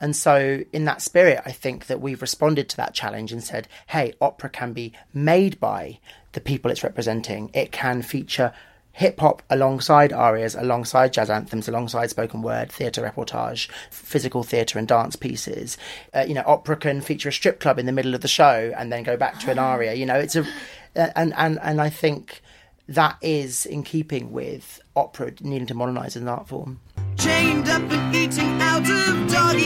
And 0.00 0.14
so, 0.14 0.62
in 0.72 0.84
that 0.84 1.02
spirit, 1.02 1.40
I 1.44 1.52
think 1.52 1.86
that 1.86 2.00
we've 2.00 2.22
responded 2.22 2.68
to 2.70 2.76
that 2.78 2.94
challenge 2.94 3.32
and 3.32 3.42
said, 3.42 3.68
hey, 3.88 4.14
opera 4.20 4.50
can 4.50 4.72
be 4.72 4.92
made 5.12 5.58
by 5.58 5.98
the 6.32 6.40
people 6.40 6.70
it's 6.70 6.82
representing. 6.82 7.50
It 7.54 7.72
can 7.72 8.02
feature 8.02 8.52
hip 8.92 9.20
hop 9.20 9.42
alongside 9.48 10.12
arias, 10.12 10.54
alongside 10.54 11.12
jazz 11.12 11.30
anthems, 11.30 11.68
alongside 11.68 12.10
spoken 12.10 12.42
word, 12.42 12.70
theatre 12.70 13.02
reportage, 13.02 13.68
physical 13.90 14.42
theatre 14.42 14.78
and 14.78 14.86
dance 14.86 15.16
pieces. 15.16 15.78
Uh, 16.14 16.24
you 16.26 16.34
know, 16.34 16.44
opera 16.46 16.76
can 16.76 17.00
feature 17.00 17.30
a 17.30 17.32
strip 17.32 17.58
club 17.58 17.78
in 17.78 17.86
the 17.86 17.92
middle 17.92 18.14
of 18.14 18.20
the 18.20 18.28
show 18.28 18.72
and 18.76 18.92
then 18.92 19.02
go 19.02 19.16
back 19.16 19.38
to 19.40 19.50
an 19.50 19.58
aria. 19.58 19.94
You 19.94 20.06
know, 20.06 20.18
it's 20.18 20.36
a 20.36 20.46
and 20.94 21.32
and 21.36 21.58
and 21.62 21.80
I 21.80 21.88
think 21.88 22.42
that 22.88 23.16
is 23.22 23.64
in 23.64 23.82
keeping 23.82 24.32
with 24.32 24.80
opera 24.94 25.32
needing 25.40 25.66
to 25.68 25.74
modernise 25.74 26.16
as 26.16 26.22
an 26.22 26.28
art 26.28 26.48
form. 26.48 26.80
Chained 27.16 27.68
up 27.68 27.82
and 27.90 28.14
eating 28.14 28.60
out 28.60 28.82
of 28.82 29.32
doggy 29.32 29.61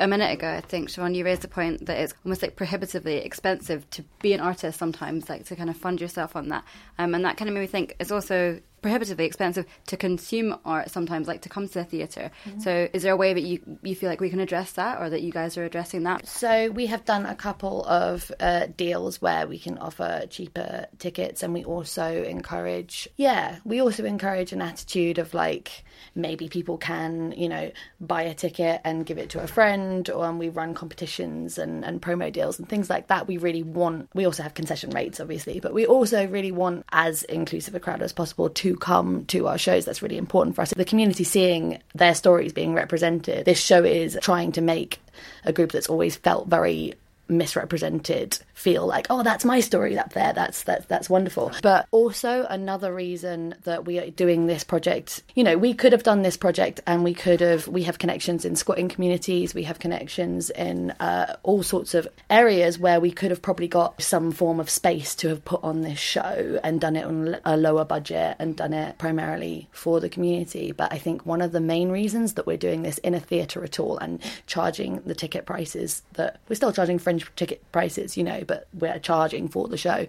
A 0.00 0.08
minute 0.08 0.32
ago, 0.32 0.48
I 0.48 0.62
think, 0.62 0.88
Siobhan, 0.88 1.14
you 1.14 1.26
raised 1.26 1.42
the 1.42 1.48
point 1.48 1.84
that 1.84 1.98
it's 1.98 2.14
almost 2.24 2.40
like 2.40 2.56
prohibitively 2.56 3.18
expensive 3.18 3.88
to 3.90 4.02
be 4.22 4.32
an 4.32 4.40
artist 4.40 4.78
sometimes, 4.78 5.28
like 5.28 5.44
to 5.44 5.56
kind 5.56 5.68
of 5.68 5.76
fund 5.76 6.00
yourself 6.00 6.34
on 6.34 6.48
that. 6.48 6.64
Um, 6.98 7.14
and 7.14 7.22
that 7.26 7.36
kind 7.36 7.50
of 7.50 7.54
made 7.54 7.60
me 7.60 7.66
think 7.66 7.96
it's 8.00 8.10
also 8.10 8.60
prohibitively 8.80 9.26
expensive 9.26 9.66
to 9.88 9.98
consume 9.98 10.56
art 10.64 10.90
sometimes, 10.90 11.28
like 11.28 11.42
to 11.42 11.50
come 11.50 11.68
to 11.68 11.74
the 11.74 11.84
theatre. 11.84 12.30
So 12.60 12.88
is 12.94 13.02
there 13.02 13.12
a 13.12 13.16
way 13.16 13.34
that 13.34 13.42
you, 13.42 13.60
you 13.82 13.94
feel 13.94 14.08
like 14.08 14.22
we 14.22 14.30
can 14.30 14.40
address 14.40 14.72
that 14.72 15.02
or 15.02 15.10
that 15.10 15.20
you 15.20 15.32
guys 15.32 15.58
are 15.58 15.64
addressing 15.66 16.04
that? 16.04 16.26
So 16.26 16.70
we 16.70 16.86
have 16.86 17.04
done 17.04 17.26
a 17.26 17.34
couple 17.34 17.84
of 17.84 18.32
uh, 18.40 18.68
deals 18.74 19.20
where 19.20 19.46
we 19.46 19.58
can 19.58 19.76
offer 19.76 20.24
cheaper 20.30 20.86
tickets, 20.98 21.42
and 21.42 21.52
we 21.52 21.62
also 21.62 22.22
encourage, 22.22 23.06
yeah, 23.18 23.58
we 23.64 23.82
also 23.82 24.06
encourage 24.06 24.52
an 24.52 24.62
attitude 24.62 25.18
of 25.18 25.34
like 25.34 25.84
maybe 26.14 26.48
people 26.48 26.78
can, 26.78 27.32
you 27.32 27.48
know, 27.48 27.70
buy 28.00 28.22
a 28.22 28.34
ticket 28.34 28.80
and 28.84 29.06
give 29.06 29.18
it 29.18 29.30
to 29.30 29.40
a 29.40 29.46
friend, 29.46 30.08
or 30.10 30.28
and 30.28 30.38
we 30.38 30.48
run 30.48 30.74
competitions 30.74 31.58
and, 31.58 31.84
and 31.84 32.00
promo 32.00 32.32
deals 32.32 32.58
and 32.58 32.68
things 32.68 32.88
like 32.88 33.08
that. 33.08 33.26
We 33.26 33.36
really 33.36 33.62
want. 33.62 34.08
We 34.14 34.24
also 34.24 34.42
have 34.42 34.54
concession 34.54 34.90
rates, 34.90 35.20
obviously, 35.20 35.60
but 35.60 35.74
we 35.74 35.86
also 35.86 36.26
really 36.26 36.52
want 36.52 36.84
as 36.92 37.22
inclusive 37.24 37.74
a 37.74 37.80
crowd 37.80 38.02
as 38.02 38.12
possible 38.12 38.50
to 38.50 38.76
come 38.76 39.24
to 39.26 39.48
our 39.48 39.58
shows. 39.58 39.84
That's 39.84 40.02
really 40.02 40.18
important 40.18 40.56
for 40.56 40.62
us. 40.62 40.70
The 40.70 40.84
community 40.84 41.24
seeing 41.24 41.82
their 41.94 42.14
stories 42.14 42.52
being 42.52 42.74
represented. 42.74 43.44
This 43.44 43.60
show 43.60 43.84
is 43.84 44.18
trying 44.22 44.52
to 44.52 44.60
make 44.60 45.00
a 45.44 45.52
group 45.52 45.72
that's 45.72 45.88
always 45.88 46.16
felt 46.16 46.48
very 46.48 46.94
misrepresented 47.28 48.38
feel 48.60 48.86
like 48.86 49.06
oh 49.08 49.22
that's 49.22 49.44
my 49.44 49.60
story 49.60 49.98
up 49.98 50.12
there. 50.12 50.32
That's 50.32 50.62
that's 50.64 50.86
that's 50.86 51.08
wonderful. 51.08 51.52
But 51.62 51.86
also 51.90 52.46
another 52.50 52.94
reason 52.94 53.54
that 53.64 53.86
we 53.86 53.98
are 53.98 54.10
doing 54.10 54.46
this 54.46 54.64
project 54.64 55.22
you 55.34 55.42
know 55.44 55.56
we 55.56 55.72
could 55.72 55.92
have 55.92 56.02
done 56.02 56.22
this 56.22 56.36
project 56.36 56.80
and 56.86 57.02
we 57.02 57.14
could 57.14 57.40
have 57.40 57.66
we 57.68 57.82
have 57.84 57.98
connections 57.98 58.44
in 58.44 58.56
squatting 58.56 58.88
communities 58.88 59.54
we 59.54 59.62
have 59.62 59.78
connections 59.78 60.50
in 60.50 60.90
uh, 61.00 61.36
all 61.42 61.62
sorts 61.62 61.94
of 61.94 62.06
areas 62.28 62.78
where 62.78 63.00
we 63.00 63.10
could 63.10 63.30
have 63.30 63.40
probably 63.40 63.68
got 63.68 64.00
some 64.02 64.30
form 64.30 64.60
of 64.60 64.68
space 64.68 65.14
to 65.14 65.28
have 65.28 65.44
put 65.44 65.62
on 65.62 65.80
this 65.80 65.98
show 65.98 66.60
and 66.62 66.80
done 66.80 66.96
it 66.96 67.04
on 67.04 67.36
a 67.44 67.56
lower 67.56 67.84
budget 67.84 68.36
and 68.38 68.56
done 68.56 68.72
it 68.72 68.98
primarily 68.98 69.68
for 69.72 70.00
the 70.00 70.08
community. 70.08 70.72
But 70.72 70.92
i 70.92 70.98
think 70.98 71.24
one 71.24 71.40
of 71.40 71.52
the 71.52 71.60
main 71.60 71.90
reasons 71.90 72.34
that 72.34 72.46
we're 72.46 72.56
doing 72.56 72.82
this 72.82 72.98
in 72.98 73.14
a 73.14 73.20
theatre 73.20 73.64
at 73.64 73.80
all 73.80 73.96
and 73.98 74.20
charging 74.46 75.00
the 75.06 75.14
ticket 75.14 75.46
prices 75.46 76.02
that 76.14 76.40
we're 76.48 76.56
still 76.56 76.72
charging 76.72 76.98
fringe 76.98 77.30
ticket 77.36 77.60
prices 77.72 78.16
you 78.16 78.24
know 78.24 78.42
but 78.50 78.66
we're 78.74 78.98
charging 78.98 79.46
for 79.46 79.68
the 79.68 79.76
show 79.76 80.08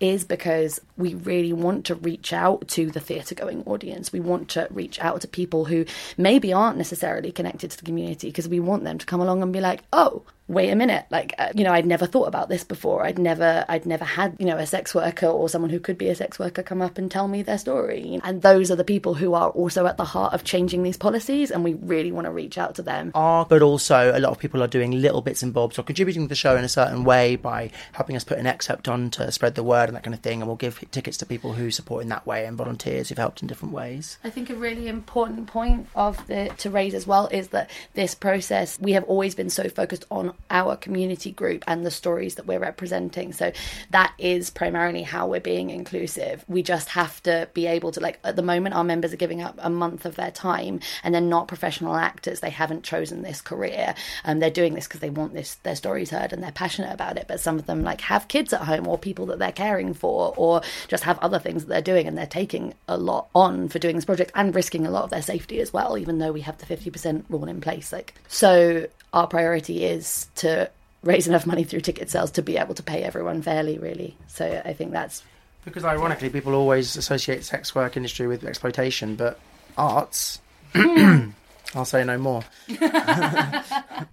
is 0.00 0.24
because 0.24 0.80
we 0.96 1.12
really 1.12 1.52
want 1.52 1.84
to 1.84 1.94
reach 1.94 2.32
out 2.32 2.66
to 2.66 2.90
the 2.90 3.00
theatre 3.00 3.34
going 3.34 3.62
audience. 3.66 4.10
We 4.10 4.18
want 4.18 4.48
to 4.50 4.66
reach 4.70 4.98
out 4.98 5.20
to 5.20 5.28
people 5.28 5.66
who 5.66 5.84
maybe 6.16 6.54
aren't 6.54 6.78
necessarily 6.78 7.30
connected 7.30 7.70
to 7.70 7.76
the 7.76 7.84
community 7.84 8.28
because 8.28 8.48
we 8.48 8.60
want 8.60 8.84
them 8.84 8.96
to 8.96 9.04
come 9.04 9.20
along 9.20 9.42
and 9.42 9.52
be 9.52 9.60
like, 9.60 9.82
oh, 9.92 10.22
wait 10.52 10.70
a 10.70 10.76
minute 10.76 11.06
like 11.10 11.34
uh, 11.38 11.50
you 11.54 11.64
know 11.64 11.72
i'd 11.72 11.86
never 11.86 12.06
thought 12.06 12.28
about 12.28 12.48
this 12.48 12.64
before. 12.64 13.04
I'd 13.04 13.18
never 13.18 13.64
i'd 13.68 13.86
never 13.86 14.04
had 14.04 14.36
you 14.38 14.46
know 14.46 14.56
a 14.56 14.66
sex 14.66 14.94
worker 14.94 15.26
or 15.26 15.48
someone 15.48 15.70
who 15.70 15.80
could 15.80 15.98
be 15.98 16.08
a 16.08 16.14
sex 16.14 16.38
worker 16.38 16.62
come 16.62 16.82
up 16.82 16.98
and 16.98 17.10
tell 17.10 17.28
me 17.28 17.42
their 17.42 17.58
story. 17.58 18.20
And 18.22 18.42
those 18.42 18.70
are 18.70 18.76
the 18.76 18.84
people 18.84 19.14
who 19.14 19.34
are 19.34 19.50
also 19.50 19.86
at 19.86 19.96
the 19.96 20.04
heart 20.04 20.34
of 20.34 20.44
changing 20.44 20.82
these 20.82 20.96
policies 20.96 21.50
and 21.50 21.64
we 21.64 21.74
really 21.74 22.12
want 22.12 22.26
to 22.26 22.30
reach 22.30 22.58
out 22.58 22.74
to 22.76 22.82
them. 22.82 23.12
Are 23.14 23.44
but 23.46 23.62
also 23.62 24.12
a 24.14 24.20
lot 24.20 24.30
of 24.30 24.38
people 24.38 24.62
are 24.62 24.68
doing 24.68 24.92
little 24.92 25.22
bits 25.22 25.42
and 25.42 25.52
bobs 25.52 25.78
or 25.78 25.82
contributing 25.82 26.22
to 26.22 26.28
the 26.28 26.34
show 26.34 26.56
in 26.56 26.64
a 26.64 26.68
certain 26.68 27.04
way 27.04 27.36
by 27.36 27.70
helping 27.92 28.16
us 28.16 28.24
put 28.24 28.38
an 28.38 28.46
excerpt 28.46 28.88
on 28.88 29.10
to 29.10 29.30
spread 29.32 29.54
the 29.54 29.62
word 29.62 29.88
and 29.88 29.96
that 29.96 30.02
kind 30.02 30.14
of 30.14 30.20
thing 30.20 30.40
and 30.40 30.46
we'll 30.48 30.56
give 30.56 30.84
tickets 30.90 31.16
to 31.18 31.26
people 31.26 31.54
who 31.54 31.70
support 31.70 32.02
in 32.02 32.08
that 32.08 32.26
way 32.26 32.44
and 32.44 32.56
volunteers 32.56 33.08
who've 33.08 33.18
helped 33.18 33.42
in 33.42 33.48
different 33.48 33.72
ways. 33.72 34.18
I 34.22 34.30
think 34.30 34.50
a 34.50 34.54
really 34.54 34.88
important 34.88 35.46
point 35.46 35.88
of 35.94 36.26
the 36.26 36.50
to 36.58 36.70
raise 36.70 36.94
as 36.94 37.06
well 37.06 37.28
is 37.28 37.48
that 37.48 37.70
this 37.94 38.14
process 38.14 38.78
we 38.80 38.92
have 38.92 39.04
always 39.04 39.34
been 39.34 39.50
so 39.50 39.68
focused 39.68 40.04
on 40.10 40.34
our 40.50 40.76
community 40.76 41.32
group 41.32 41.64
and 41.66 41.84
the 41.84 41.90
stories 41.90 42.34
that 42.36 42.46
we're 42.46 42.58
representing. 42.58 43.32
So 43.32 43.52
that 43.90 44.12
is 44.18 44.50
primarily 44.50 45.02
how 45.02 45.26
we're 45.26 45.40
being 45.40 45.70
inclusive. 45.70 46.44
We 46.48 46.62
just 46.62 46.90
have 46.90 47.22
to 47.24 47.48
be 47.54 47.66
able 47.66 47.92
to, 47.92 48.00
like, 48.00 48.18
at 48.24 48.36
the 48.36 48.42
moment, 48.42 48.74
our 48.74 48.84
members 48.84 49.12
are 49.12 49.16
giving 49.16 49.42
up 49.42 49.58
a 49.58 49.70
month 49.70 50.04
of 50.04 50.16
their 50.16 50.30
time 50.30 50.80
and 51.02 51.14
they're 51.14 51.22
not 51.22 51.48
professional 51.48 51.96
actors. 51.96 52.40
They 52.40 52.50
haven't 52.50 52.84
chosen 52.84 53.22
this 53.22 53.40
career. 53.40 53.94
Um, 54.24 54.38
they're 54.38 54.50
doing 54.50 54.74
this 54.74 54.86
because 54.86 55.00
they 55.00 55.10
want 55.10 55.34
this 55.34 55.54
their 55.56 55.76
stories 55.76 56.10
heard 56.10 56.32
and 56.32 56.42
they're 56.42 56.52
passionate 56.52 56.92
about 56.92 57.16
it. 57.16 57.26
But 57.28 57.40
some 57.40 57.58
of 57.58 57.66
them, 57.66 57.82
like, 57.82 58.00
have 58.02 58.28
kids 58.28 58.52
at 58.52 58.62
home 58.62 58.86
or 58.86 58.98
people 58.98 59.26
that 59.26 59.38
they're 59.38 59.52
caring 59.52 59.94
for 59.94 60.34
or 60.36 60.62
just 60.88 61.04
have 61.04 61.18
other 61.18 61.38
things 61.38 61.62
that 61.62 61.68
they're 61.68 61.82
doing 61.82 62.06
and 62.06 62.16
they're 62.16 62.26
taking 62.26 62.74
a 62.88 62.96
lot 62.96 63.28
on 63.34 63.68
for 63.68 63.78
doing 63.78 63.96
this 63.96 64.04
project 64.04 64.32
and 64.34 64.54
risking 64.54 64.86
a 64.86 64.90
lot 64.90 65.04
of 65.04 65.10
their 65.10 65.22
safety 65.22 65.60
as 65.60 65.72
well, 65.72 65.96
even 65.96 66.18
though 66.18 66.32
we 66.32 66.42
have 66.42 66.58
the 66.58 66.66
50% 66.66 67.24
rule 67.28 67.48
in 67.48 67.60
place. 67.60 67.92
Like, 67.92 68.14
so 68.28 68.86
our 69.12 69.26
priority 69.26 69.84
is 69.84 70.28
to 70.36 70.70
raise 71.02 71.26
enough 71.26 71.46
money 71.46 71.64
through 71.64 71.80
ticket 71.80 72.10
sales 72.10 72.30
to 72.32 72.42
be 72.42 72.56
able 72.56 72.74
to 72.74 72.82
pay 72.82 73.02
everyone 73.02 73.42
fairly, 73.42 73.78
really. 73.78 74.16
So 74.28 74.62
I 74.64 74.72
think 74.72 74.92
that's 74.92 75.22
because 75.64 75.84
ironically, 75.84 76.30
people 76.30 76.54
always 76.54 76.96
associate 76.96 77.44
sex 77.44 77.74
work 77.74 77.96
industry 77.96 78.26
with 78.26 78.44
exploitation, 78.44 79.14
but 79.16 79.38
arts. 79.76 80.40
Hmm. 80.74 81.30
I'll 81.74 81.86
say 81.86 82.04
no 82.04 82.18
more. 82.18 82.44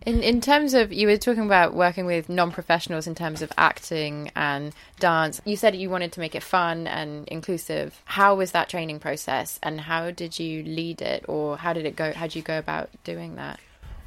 in 0.05 0.23
in 0.23 0.39
terms 0.39 0.73
of 0.73 0.93
you 0.93 1.07
were 1.07 1.17
talking 1.17 1.45
about 1.45 1.73
working 1.73 2.05
with 2.05 2.29
non-professionals 2.29 3.05
in 3.05 3.15
terms 3.15 3.41
of 3.41 3.51
acting 3.57 4.31
and 4.33 4.73
dance. 4.99 5.41
You 5.43 5.57
said 5.57 5.75
you 5.75 5.89
wanted 5.89 6.13
to 6.13 6.21
make 6.21 6.35
it 6.35 6.43
fun 6.43 6.87
and 6.87 7.27
inclusive. 7.27 8.01
How 8.05 8.35
was 8.35 8.51
that 8.51 8.69
training 8.69 8.99
process 8.99 9.59
and 9.61 9.81
how 9.81 10.11
did 10.11 10.39
you 10.39 10.63
lead 10.63 11.01
it 11.01 11.25
or 11.27 11.57
how 11.57 11.73
did 11.73 11.85
it 11.85 11.97
go 11.97 12.13
how 12.13 12.27
did 12.27 12.35
you 12.35 12.43
go 12.43 12.57
about 12.57 12.89
doing 13.03 13.35
that? 13.35 13.59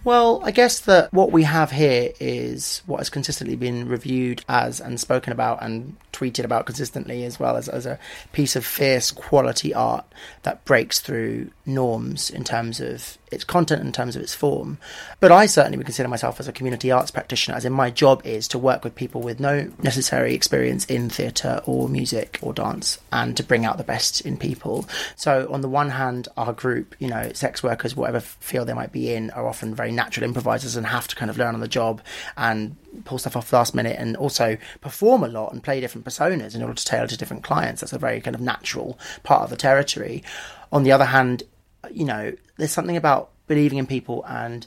Well, 0.05 0.41
I 0.43 0.51
guess 0.51 0.81
that 0.81 1.13
what 1.13 1.31
we 1.31 1.45
have 1.45 1.71
here 1.71 2.11
is 2.19 2.83
what 2.87 2.99
has 2.99 3.09
consistently 3.09 3.55
been 3.55 3.89
reviewed 3.89 4.45
as 4.49 4.81
and 4.81 4.99
spoken 4.99 5.33
about 5.33 5.63
and 5.63 5.97
tweeted 6.13 6.45
about 6.45 6.67
consistently 6.67 7.25
as 7.25 7.39
well 7.39 7.57
as, 7.57 7.69
as 7.69 7.87
a 7.87 8.01
piece 8.33 8.57
of 8.57 8.67
fierce 8.67 9.13
quality 9.13 9.73
art 9.73 10.05
that 10.43 10.65
breaks 10.65 10.99
through 10.99 11.51
norms 11.65 12.31
in 12.31 12.43
terms 12.43 12.81
of 12.81 13.17
its 13.33 13.45
content 13.45 13.83
in 13.83 13.93
terms 13.93 14.17
of 14.17 14.23
its 14.23 14.35
form. 14.35 14.79
But 15.21 15.33
I 15.33 15.47
certainly 15.47 15.79
would 15.79 15.87
consider 15.87 16.09
myself 16.09 16.41
as 16.41 16.49
a 16.49 16.53
community 16.53 16.91
arts 16.91 17.11
practitioner, 17.11 17.57
as 17.57 17.65
in 17.65 17.73
my 17.73 17.91
job 17.91 18.23
is 18.25 18.49
to 18.49 18.59
work 18.59 18.85
with 18.85 18.95
people 18.95 19.21
with 19.21 19.41
no 19.41 19.71
necessary 19.83 20.35
experience 20.35 20.85
in 20.87 21.09
theatre 21.09 21.61
or 21.67 21.89
music 21.89 22.39
or 22.43 22.53
dance 22.53 22.99
and 23.13 23.37
to 23.37 23.43
bring 23.43 23.65
out 23.65 23.79
the 23.79 23.85
best 23.85 24.21
in 24.23 24.37
people. 24.37 24.87
So, 25.17 25.49
on 25.51 25.61
the 25.61 25.69
one 25.69 25.91
hand, 25.91 26.29
our 26.37 26.53
group, 26.53 26.95
you 26.99 27.09
know, 27.09 27.33
sex 27.33 27.63
workers, 27.63 27.97
whatever 27.97 28.21
field 28.21 28.69
they 28.69 28.75
might 28.75 28.93
be 28.93 29.13
in, 29.13 29.31
are 29.31 29.47
often 29.47 29.75
very 29.75 29.93
natural 29.93 30.25
improvisers 30.25 30.77
and 30.77 30.87
have 30.87 31.09
to 31.09 31.17
kind 31.17 31.31
of 31.31 31.39
learn 31.39 31.55
on 31.55 31.61
the 31.61 31.69
job 31.69 32.01
and 32.37 32.77
pull 33.05 33.19
stuff 33.19 33.37
off 33.37 33.53
last 33.53 33.75
minute 33.75 33.97
and 33.99 34.17
also 34.17 34.57
perform 34.81 35.25
a 35.25 35.29
lot 35.29 35.53
and 35.53 35.63
play 35.63 35.81
different 35.81 36.07
personas 36.07 36.55
in 36.55 36.63
order 36.63 36.75
to 36.75 36.85
tailor 36.85 37.07
to 37.07 37.17
different 37.17 37.43
clients. 37.43 37.81
That's 37.81 37.93
a 37.93 37.99
very 37.99 38.21
kind 38.21 38.35
of 38.35 38.41
natural 38.41 38.99
part 39.23 39.43
of 39.43 39.51
the 39.51 39.57
territory. 39.57 40.23
On 40.73 40.85
the 40.85 40.93
other 40.93 41.05
hand, 41.05 41.43
you 41.91 42.05
know, 42.05 42.33
there's 42.57 42.73
something 42.73 42.97
about 42.97 43.31
believing 43.47 43.79
in 43.79 43.87
people 43.87 44.25
and 44.27 44.67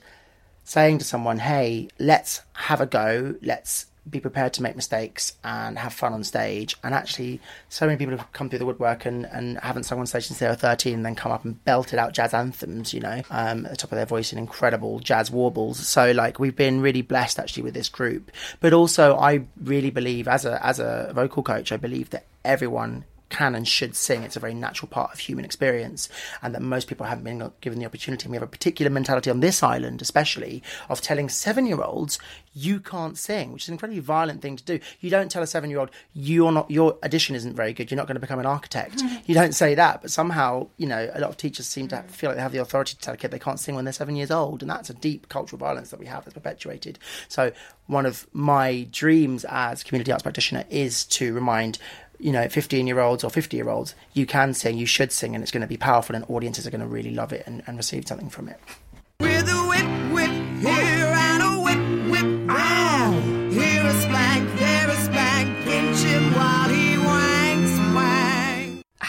saying 0.63 0.97
to 0.97 1.05
someone, 1.05 1.39
hey, 1.39 1.87
let's 1.99 2.41
have 2.53 2.81
a 2.81 2.85
go, 2.85 3.35
let's 3.41 3.85
be 4.07 4.19
prepared 4.19 4.53
to 4.53 4.61
make 4.61 4.75
mistakes 4.75 5.33
and 5.43 5.79
have 5.79 5.93
fun 5.93 6.13
on 6.13 6.23
stage. 6.23 6.75
And 6.83 6.93
actually, 6.93 7.39
so 7.69 7.85
many 7.85 7.97
people 7.97 8.15
have 8.17 8.31
come 8.33 8.49
through 8.49 8.59
the 8.59 8.65
woodwork 8.65 9.05
and, 9.05 9.25
and 9.25 9.57
haven't 9.59 9.83
sung 9.83 9.99
on 9.99 10.05
stage 10.05 10.27
since 10.27 10.39
they 10.39 10.47
were 10.47 10.55
13 10.55 10.93
and 10.93 11.05
then 11.05 11.15
come 11.15 11.31
up 11.31 11.43
and 11.43 11.63
belted 11.65 11.97
out 11.97 12.13
jazz 12.13 12.33
anthems, 12.33 12.93
you 12.93 12.99
know, 12.99 13.21
um, 13.31 13.65
at 13.65 13.71
the 13.71 13.77
top 13.77 13.91
of 13.91 13.95
their 13.95 14.05
voice 14.05 14.31
in 14.31 14.37
incredible 14.37 14.99
jazz 14.99 15.31
warbles. 15.31 15.79
So, 15.87 16.11
like, 16.11 16.39
we've 16.39 16.55
been 16.55 16.81
really 16.81 17.01
blessed 17.01 17.39
actually 17.39 17.63
with 17.63 17.73
this 17.73 17.89
group. 17.89 18.31
But 18.59 18.73
also, 18.73 19.17
I 19.17 19.45
really 19.63 19.91
believe, 19.91 20.27
as 20.27 20.45
a, 20.45 20.63
as 20.65 20.79
a 20.79 21.11
vocal 21.13 21.41
coach, 21.41 21.71
I 21.71 21.77
believe 21.77 22.11
that 22.11 22.25
everyone 22.43 23.05
can 23.29 23.55
and 23.55 23.67
should 23.67 23.95
sing. 23.95 24.23
It's 24.23 24.35
a 24.35 24.39
very 24.39 24.53
natural 24.53 24.87
part 24.87 25.13
of 25.13 25.19
human 25.19 25.45
experience, 25.45 26.09
and 26.41 26.53
that 26.53 26.61
most 26.61 26.87
people 26.87 27.05
haven't 27.05 27.23
been 27.23 27.51
given 27.61 27.79
the 27.79 27.85
opportunity. 27.85 28.25
And 28.25 28.31
we 28.31 28.35
have 28.35 28.43
a 28.43 28.47
particular 28.47 28.89
mentality 28.89 29.29
on 29.29 29.39
this 29.39 29.63
island, 29.63 30.01
especially, 30.01 30.63
of 30.89 31.01
telling 31.01 31.29
seven 31.29 31.65
year 31.65 31.81
olds 31.81 32.19
you 32.53 32.79
can't 32.79 33.17
sing, 33.17 33.51
which 33.51 33.63
is 33.63 33.69
an 33.69 33.73
incredibly 33.73 33.99
violent 33.99 34.41
thing 34.41 34.55
to 34.55 34.63
do. 34.63 34.79
You 35.01 35.09
don't 35.09 35.29
tell 35.29 35.43
a 35.43 35.47
seven 35.47 35.69
year 35.69 35.79
old 35.79 35.91
you're 36.13 36.51
not 36.51 36.71
your 36.71 36.97
audition 37.03 37.35
isn't 37.35 37.55
very 37.55 37.73
good. 37.73 37.91
You're 37.91 37.97
not 37.97 38.07
going 38.07 38.15
to 38.15 38.21
become 38.21 38.39
an 38.39 38.45
architect. 38.45 39.01
you 39.25 39.33
don't 39.33 39.53
say 39.53 39.75
that, 39.75 40.01
but 40.01 40.11
somehow 40.11 40.67
you 40.77 40.87
know 40.87 41.09
a 41.13 41.19
lot 41.19 41.29
of 41.29 41.37
teachers 41.37 41.67
seem 41.67 41.87
to 41.89 42.01
feel 42.03 42.29
like 42.29 42.37
they 42.37 42.43
have 42.43 42.53
the 42.53 42.59
authority 42.59 42.95
to 42.95 42.99
tell 42.99 43.13
a 43.13 43.17
kid 43.17 43.31
they 43.31 43.39
can't 43.39 43.59
sing 43.59 43.75
when 43.75 43.85
they're 43.85 43.93
seven 43.93 44.15
years 44.15 44.31
old, 44.31 44.61
and 44.61 44.69
that's 44.69 44.89
a 44.89 44.93
deep 44.93 45.29
cultural 45.29 45.59
violence 45.59 45.89
that 45.89 45.99
we 45.99 46.05
have 46.05 46.23
that's 46.23 46.33
perpetuated. 46.33 46.99
So 47.27 47.51
one 47.87 48.05
of 48.05 48.25
my 48.33 48.87
dreams 48.91 49.45
as 49.49 49.83
community 49.83 50.11
arts 50.11 50.23
practitioner 50.23 50.63
is 50.69 51.05
to 51.05 51.33
remind 51.33 51.77
you 52.19 52.31
know, 52.31 52.47
15 52.47 52.87
year 52.87 52.99
olds 52.99 53.23
or 53.23 53.29
50 53.29 53.57
year 53.57 53.69
olds, 53.69 53.95
you 54.13 54.25
can 54.25 54.53
sing, 54.53 54.77
you 54.77 54.85
should 54.85 55.11
sing, 55.11 55.35
and 55.35 55.43
it's 55.43 55.51
going 55.51 55.61
to 55.61 55.67
be 55.67 55.77
powerful, 55.77 56.15
and 56.15 56.25
audiences 56.29 56.65
are 56.65 56.71
going 56.71 56.81
to 56.81 56.87
really 56.87 57.11
love 57.11 57.33
it 57.33 57.43
and, 57.45 57.63
and 57.67 57.77
receive 57.77 58.07
something 58.07 58.29
from 58.29 58.49
it. 58.49 58.59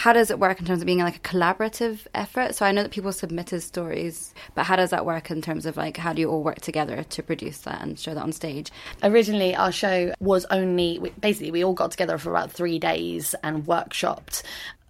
How 0.07 0.13
does 0.13 0.31
it 0.31 0.39
work 0.39 0.61
in 0.61 0.65
terms 0.65 0.81
of 0.81 0.85
being 0.85 0.99
like 0.99 1.17
a 1.17 1.19
collaborative 1.19 2.07
effort? 2.15 2.55
So 2.55 2.65
I 2.65 2.71
know 2.71 2.81
that 2.81 2.93
people 2.93 3.11
submitted 3.11 3.59
stories, 3.59 4.33
but 4.55 4.63
how 4.63 4.77
does 4.77 4.91
that 4.91 5.05
work 5.05 5.29
in 5.29 5.41
terms 5.41 5.65
of 5.65 5.75
like 5.75 5.97
how 5.97 6.13
do 6.13 6.21
you 6.21 6.29
all 6.29 6.43
work 6.43 6.61
together 6.61 7.03
to 7.03 7.21
produce 7.21 7.57
that 7.63 7.81
and 7.81 7.99
show 7.99 8.13
that 8.13 8.23
on 8.23 8.31
stage? 8.31 8.71
originally 9.03 9.53
our 9.53 9.69
show 9.69 10.13
was 10.21 10.45
only 10.45 11.11
basically 11.19 11.51
we 11.51 11.61
all 11.61 11.73
got 11.73 11.91
together 11.91 12.17
for 12.17 12.29
about 12.29 12.53
three 12.53 12.79
days 12.79 13.35
and 13.43 13.65
workshopped 13.65 14.43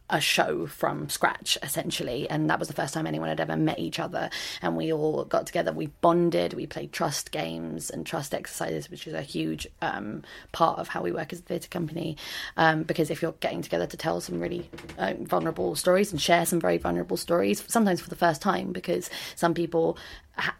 a 0.10 0.22
show 0.22 0.66
from 0.66 1.10
scratch 1.10 1.58
essentially 1.62 2.30
and 2.30 2.50
that 2.50 2.60
was 2.60 2.68
the 2.68 2.74
first 2.74 2.94
time 2.94 3.06
anyone 3.06 3.30
had 3.30 3.40
ever 3.40 3.58
met 3.58 3.80
each 3.80 4.00
other. 4.00 4.30
And 4.62 4.76
we 4.78 4.92
all 4.94 5.26
got 5.26 5.46
together 5.46 5.72
we 5.72 5.88
bonded 6.02 6.54
we 6.54 6.66
played 6.66 6.94
trust 6.94 7.32
games 7.32 7.90
and 7.90 8.06
trust 8.06 8.34
exercises 8.34 8.90
which 8.90 9.08
is 9.08 9.14
a 9.14 9.22
huge 9.22 9.68
um, 9.82 10.24
part 10.52 10.80
of 10.80 10.88
how 10.88 11.02
we 11.02 11.12
work 11.12 11.34
as 11.34 11.40
a 11.40 11.44
theatre 11.44 11.70
company. 11.70 12.18
Um, 12.56 12.84
because 12.84 13.10
if 13.10 13.22
you're 13.22 13.34
getting 13.34 13.62
together 13.62 13.88
to 13.88 13.98
tell 13.98 14.22
some 14.22 14.40
really 14.40 14.70
uh, 14.98 15.14
vulnerable 15.20 15.76
stories 15.76 16.12
and 16.12 16.22
share 16.22 16.46
some 16.46 16.60
very 16.60 16.78
vulnerable 16.78 17.18
stories 17.18 17.64
sometimes 17.68 18.02
for 18.02 18.10
the 18.10 18.16
first 18.16 18.42
time 18.42 18.72
because 18.72 19.10
some 19.36 19.54
people 19.54 19.98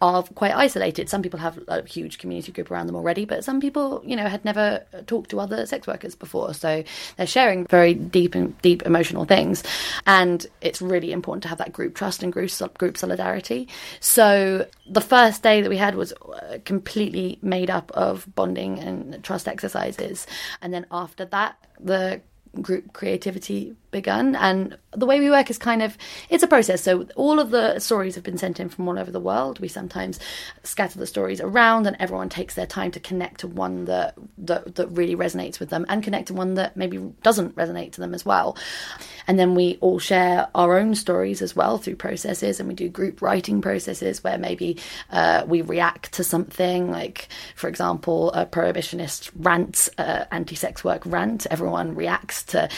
are 0.02 0.24
quite 0.24 0.54
isolated. 0.54 1.10
Some 1.10 1.22
people 1.22 1.40
have 1.40 1.60
a 1.68 1.86
huge 1.88 2.18
community 2.18 2.52
group 2.52 2.72
around 2.72 2.88
them 2.88 2.96
already, 2.96 3.26
but 3.26 3.44
some 3.44 3.60
people, 3.60 4.02
you 4.06 4.16
know, 4.16 4.28
had 4.28 4.44
never 4.46 4.84
talked 5.06 5.30
to 5.32 5.40
other 5.40 5.66
sex 5.66 5.88
workers 5.88 6.16
before. 6.16 6.54
So 6.54 6.84
they're 7.18 7.28
sharing 7.28 7.66
very 7.68 7.94
deep 7.94 8.36
and 8.36 8.60
deep 8.62 8.84
emotional 8.84 9.26
things, 9.26 9.64
and 10.06 10.46
it's 10.62 10.82
really 10.82 11.12
important 11.12 11.44
to 11.44 11.50
have 11.50 11.58
that 11.60 11.74
group 11.74 11.96
trust 11.96 12.24
and 12.24 12.32
group 12.32 12.52
group 12.78 12.98
solidarity. 12.98 13.68
So 14.00 14.66
the 14.90 15.02
first 15.02 15.44
day 15.44 15.62
that 15.62 15.70
we 15.70 15.78
had 15.78 15.96
was 15.96 16.14
uh, 16.14 16.58
completely 16.66 17.40
made 17.42 17.70
up 17.70 17.92
of 17.92 18.28
bonding 18.36 18.80
and 18.80 19.24
trust 19.24 19.48
exercises, 19.48 20.28
and 20.62 20.74
then 20.74 20.86
after 20.92 21.26
that, 21.26 21.58
the 21.80 22.22
group 22.62 22.94
creativity 22.94 23.76
begun. 23.98 24.36
And 24.36 24.78
the 24.92 25.06
way 25.06 25.20
we 25.20 25.30
work 25.30 25.50
is 25.50 25.58
kind 25.58 25.82
of 25.82 25.98
it's 26.30 26.44
a 26.44 26.48
process. 26.48 26.82
So 26.82 27.08
all 27.16 27.40
of 27.40 27.50
the 27.52 27.80
stories 27.80 28.16
have 28.16 28.24
been 28.24 28.38
sent 28.38 28.60
in 28.60 28.70
from 28.70 28.88
all 28.88 28.98
over 28.98 29.12
the 29.12 29.20
world. 29.20 29.60
We 29.60 29.68
sometimes 29.68 30.20
scatter 30.64 31.00
the 31.00 31.08
stories 31.08 31.42
around 31.42 31.88
and 31.88 31.98
everyone 32.00 32.30
takes 32.30 32.54
their 32.56 32.66
time 32.66 32.92
to 32.92 33.00
connect 33.00 33.40
to 33.42 33.48
one 33.48 33.86
that 33.86 34.14
that, 34.38 34.76
that 34.76 34.88
really 34.88 35.16
resonates 35.16 35.60
with 35.60 35.70
them 35.70 35.86
and 35.90 36.04
connect 36.04 36.28
to 36.28 36.34
one 36.34 36.54
that 36.56 36.78
maybe 36.78 36.98
doesn't 37.24 37.56
resonate 37.56 37.92
to 37.94 38.02
them 38.02 38.14
as 38.14 38.24
well. 38.26 38.56
And 39.28 39.38
then 39.40 39.56
we 39.56 39.78
all 39.82 40.00
share 40.00 40.48
our 40.54 40.78
own 40.78 40.96
stories 40.96 41.42
as 41.42 41.56
well 41.56 41.78
through 41.78 41.96
processes. 41.96 42.60
And 42.60 42.70
we 42.70 42.76
do 42.76 42.88
group 42.88 43.22
writing 43.22 43.62
processes 43.62 44.24
where 44.24 44.38
maybe 44.38 44.78
uh, 45.10 45.44
we 45.48 45.62
react 45.62 46.14
to 46.14 46.24
something 46.24 46.92
like 46.92 47.30
for 47.56 47.68
example 47.68 48.32
a 48.34 48.46
prohibitionist 48.46 49.32
rant 49.36 49.90
uh, 49.98 50.26
anti-sex 50.32 50.84
work 50.84 51.02
rant. 51.06 51.48
Everyone 51.50 51.96
reacts 51.96 52.44
to 52.44 52.70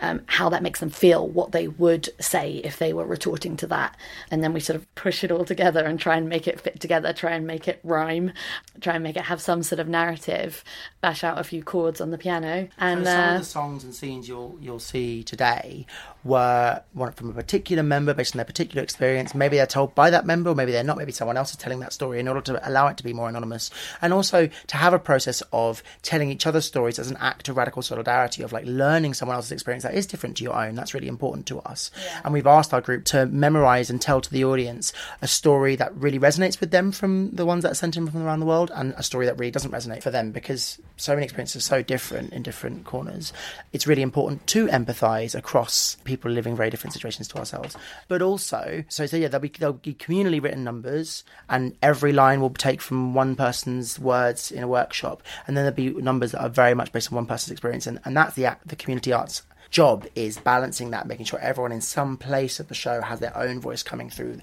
um, 0.00 0.22
how 0.26 0.48
that 0.50 0.62
makes 0.64 0.80
them 0.80 0.90
feel, 0.90 1.28
what 1.28 1.52
they 1.52 1.68
would 1.68 2.08
say 2.20 2.56
if 2.64 2.78
they 2.78 2.92
were 2.92 3.06
retorting 3.06 3.56
to 3.58 3.68
that. 3.68 3.96
And 4.32 4.42
then 4.42 4.52
we 4.52 4.58
sort 4.58 4.76
of 4.76 4.92
push 4.96 5.22
it 5.22 5.30
all 5.30 5.44
together 5.44 5.84
and 5.84 6.00
try 6.00 6.16
and 6.16 6.28
make 6.28 6.48
it 6.48 6.60
fit 6.60 6.80
together, 6.80 7.12
try 7.12 7.32
and 7.32 7.46
make 7.46 7.68
it 7.68 7.78
rhyme, 7.84 8.32
try 8.80 8.94
and 8.94 9.04
make 9.04 9.16
it 9.16 9.24
have 9.24 9.40
some 9.40 9.62
sort 9.62 9.78
of 9.78 9.86
narrative, 9.88 10.64
bash 11.00 11.22
out 11.22 11.38
a 11.38 11.44
few 11.44 11.62
chords 11.62 12.00
on 12.00 12.10
the 12.10 12.18
piano. 12.18 12.68
And 12.78 13.04
so 13.04 13.12
some 13.12 13.20
uh, 13.20 13.34
of 13.34 13.40
the 13.40 13.46
songs 13.46 13.84
and 13.84 13.94
scenes 13.94 14.26
you'll 14.26 14.58
you'll 14.60 14.80
see 14.80 15.22
today 15.22 15.86
were 16.24 16.82
from 17.14 17.30
a 17.30 17.34
particular 17.34 17.82
member 17.82 18.14
based 18.14 18.34
on 18.34 18.38
their 18.38 18.44
particular 18.44 18.82
experience. 18.82 19.34
Maybe 19.34 19.56
they're 19.56 19.66
told 19.66 19.94
by 19.94 20.10
that 20.10 20.26
member, 20.26 20.50
or 20.50 20.54
maybe 20.54 20.72
they're 20.72 20.82
not. 20.82 20.96
Maybe 20.96 21.12
someone 21.12 21.36
else 21.36 21.50
is 21.50 21.56
telling 21.56 21.80
that 21.80 21.92
story 21.92 22.18
in 22.18 22.28
order 22.28 22.40
to 22.40 22.68
allow 22.68 22.86
it 22.88 22.96
to 22.96 23.04
be 23.04 23.12
more 23.12 23.28
anonymous, 23.28 23.70
and 24.00 24.12
also 24.12 24.48
to 24.66 24.76
have 24.76 24.94
a 24.94 24.98
process 24.98 25.42
of 25.52 25.82
telling 26.02 26.30
each 26.30 26.46
other's 26.46 26.64
stories 26.64 26.98
as 26.98 27.10
an 27.10 27.18
act 27.20 27.48
of 27.48 27.56
radical 27.56 27.82
solidarity, 27.82 28.42
of 28.42 28.52
like 28.52 28.64
learning 28.66 29.14
someone 29.14 29.36
else's 29.36 29.52
experience 29.52 29.82
that 29.82 29.94
is 29.94 30.06
different 30.06 30.36
to 30.38 30.44
your 30.44 30.56
own. 30.56 30.74
That's 30.74 30.94
really 30.94 31.08
important 31.08 31.46
to 31.48 31.60
us. 31.60 31.90
And 32.24 32.32
we've 32.32 32.46
asked 32.46 32.72
our 32.72 32.80
group 32.80 33.04
to 33.06 33.26
memorize 33.26 33.90
and 33.90 34.00
tell 34.00 34.20
to 34.20 34.30
the 34.30 34.44
audience 34.44 34.92
a 35.20 35.28
story 35.28 35.76
that 35.76 35.94
really 35.94 36.18
resonates 36.18 36.58
with 36.60 36.70
them 36.70 36.90
from 36.90 37.30
the 37.32 37.44
ones 37.44 37.62
that 37.64 37.72
are 37.72 37.76
sent 37.76 37.96
in 37.96 38.08
from 38.08 38.22
around 38.22 38.40
the 38.40 38.46
world, 38.46 38.70
and 38.74 38.94
a 38.96 39.02
story 39.02 39.26
that 39.26 39.38
really 39.38 39.50
doesn't 39.50 39.72
resonate 39.72 40.02
for 40.02 40.10
them 40.10 40.30
because 40.30 40.78
so 40.96 41.12
many 41.12 41.24
experiences 41.24 41.62
are 41.62 41.66
so 41.66 41.82
different 41.82 42.32
in 42.32 42.42
different 42.42 42.84
corners. 42.84 43.32
It's 43.72 43.86
really 43.86 44.02
important 44.02 44.46
to 44.48 44.68
empathize 44.68 45.34
across 45.34 45.96
people 46.04 46.13
living 46.22 46.56
very 46.56 46.70
different 46.70 46.92
situations 46.92 47.28
to 47.28 47.38
ourselves. 47.38 47.76
But 48.08 48.22
also, 48.22 48.84
so, 48.88 49.06
so 49.06 49.16
yeah, 49.16 49.28
there'll 49.28 49.42
be, 49.42 49.52
there'll 49.58 49.74
be 49.74 49.94
communally 49.94 50.42
written 50.42 50.64
numbers, 50.64 51.24
and 51.48 51.76
every 51.82 52.12
line 52.12 52.40
will 52.40 52.50
take 52.50 52.80
from 52.80 53.14
one 53.14 53.36
person's 53.36 53.98
words 53.98 54.50
in 54.50 54.62
a 54.62 54.68
workshop, 54.68 55.22
and 55.46 55.56
then 55.56 55.64
there'll 55.64 55.94
be 55.94 56.02
numbers 56.02 56.32
that 56.32 56.42
are 56.42 56.48
very 56.48 56.74
much 56.74 56.92
based 56.92 57.12
on 57.12 57.16
one 57.16 57.26
person's 57.26 57.52
experience, 57.52 57.86
and, 57.86 58.00
and 58.04 58.16
that's 58.16 58.34
the 58.34 58.56
the 58.66 58.76
community 58.76 59.12
arts 59.12 59.42
job 59.74 60.06
is 60.14 60.38
balancing 60.38 60.92
that, 60.92 61.08
making 61.08 61.26
sure 61.26 61.40
everyone 61.40 61.72
in 61.72 61.80
some 61.80 62.16
place 62.16 62.60
of 62.60 62.68
the 62.68 62.74
show 62.74 63.02
has 63.02 63.18
their 63.18 63.36
own 63.36 63.60
voice 63.60 63.82
coming 63.82 64.08
through 64.08 64.38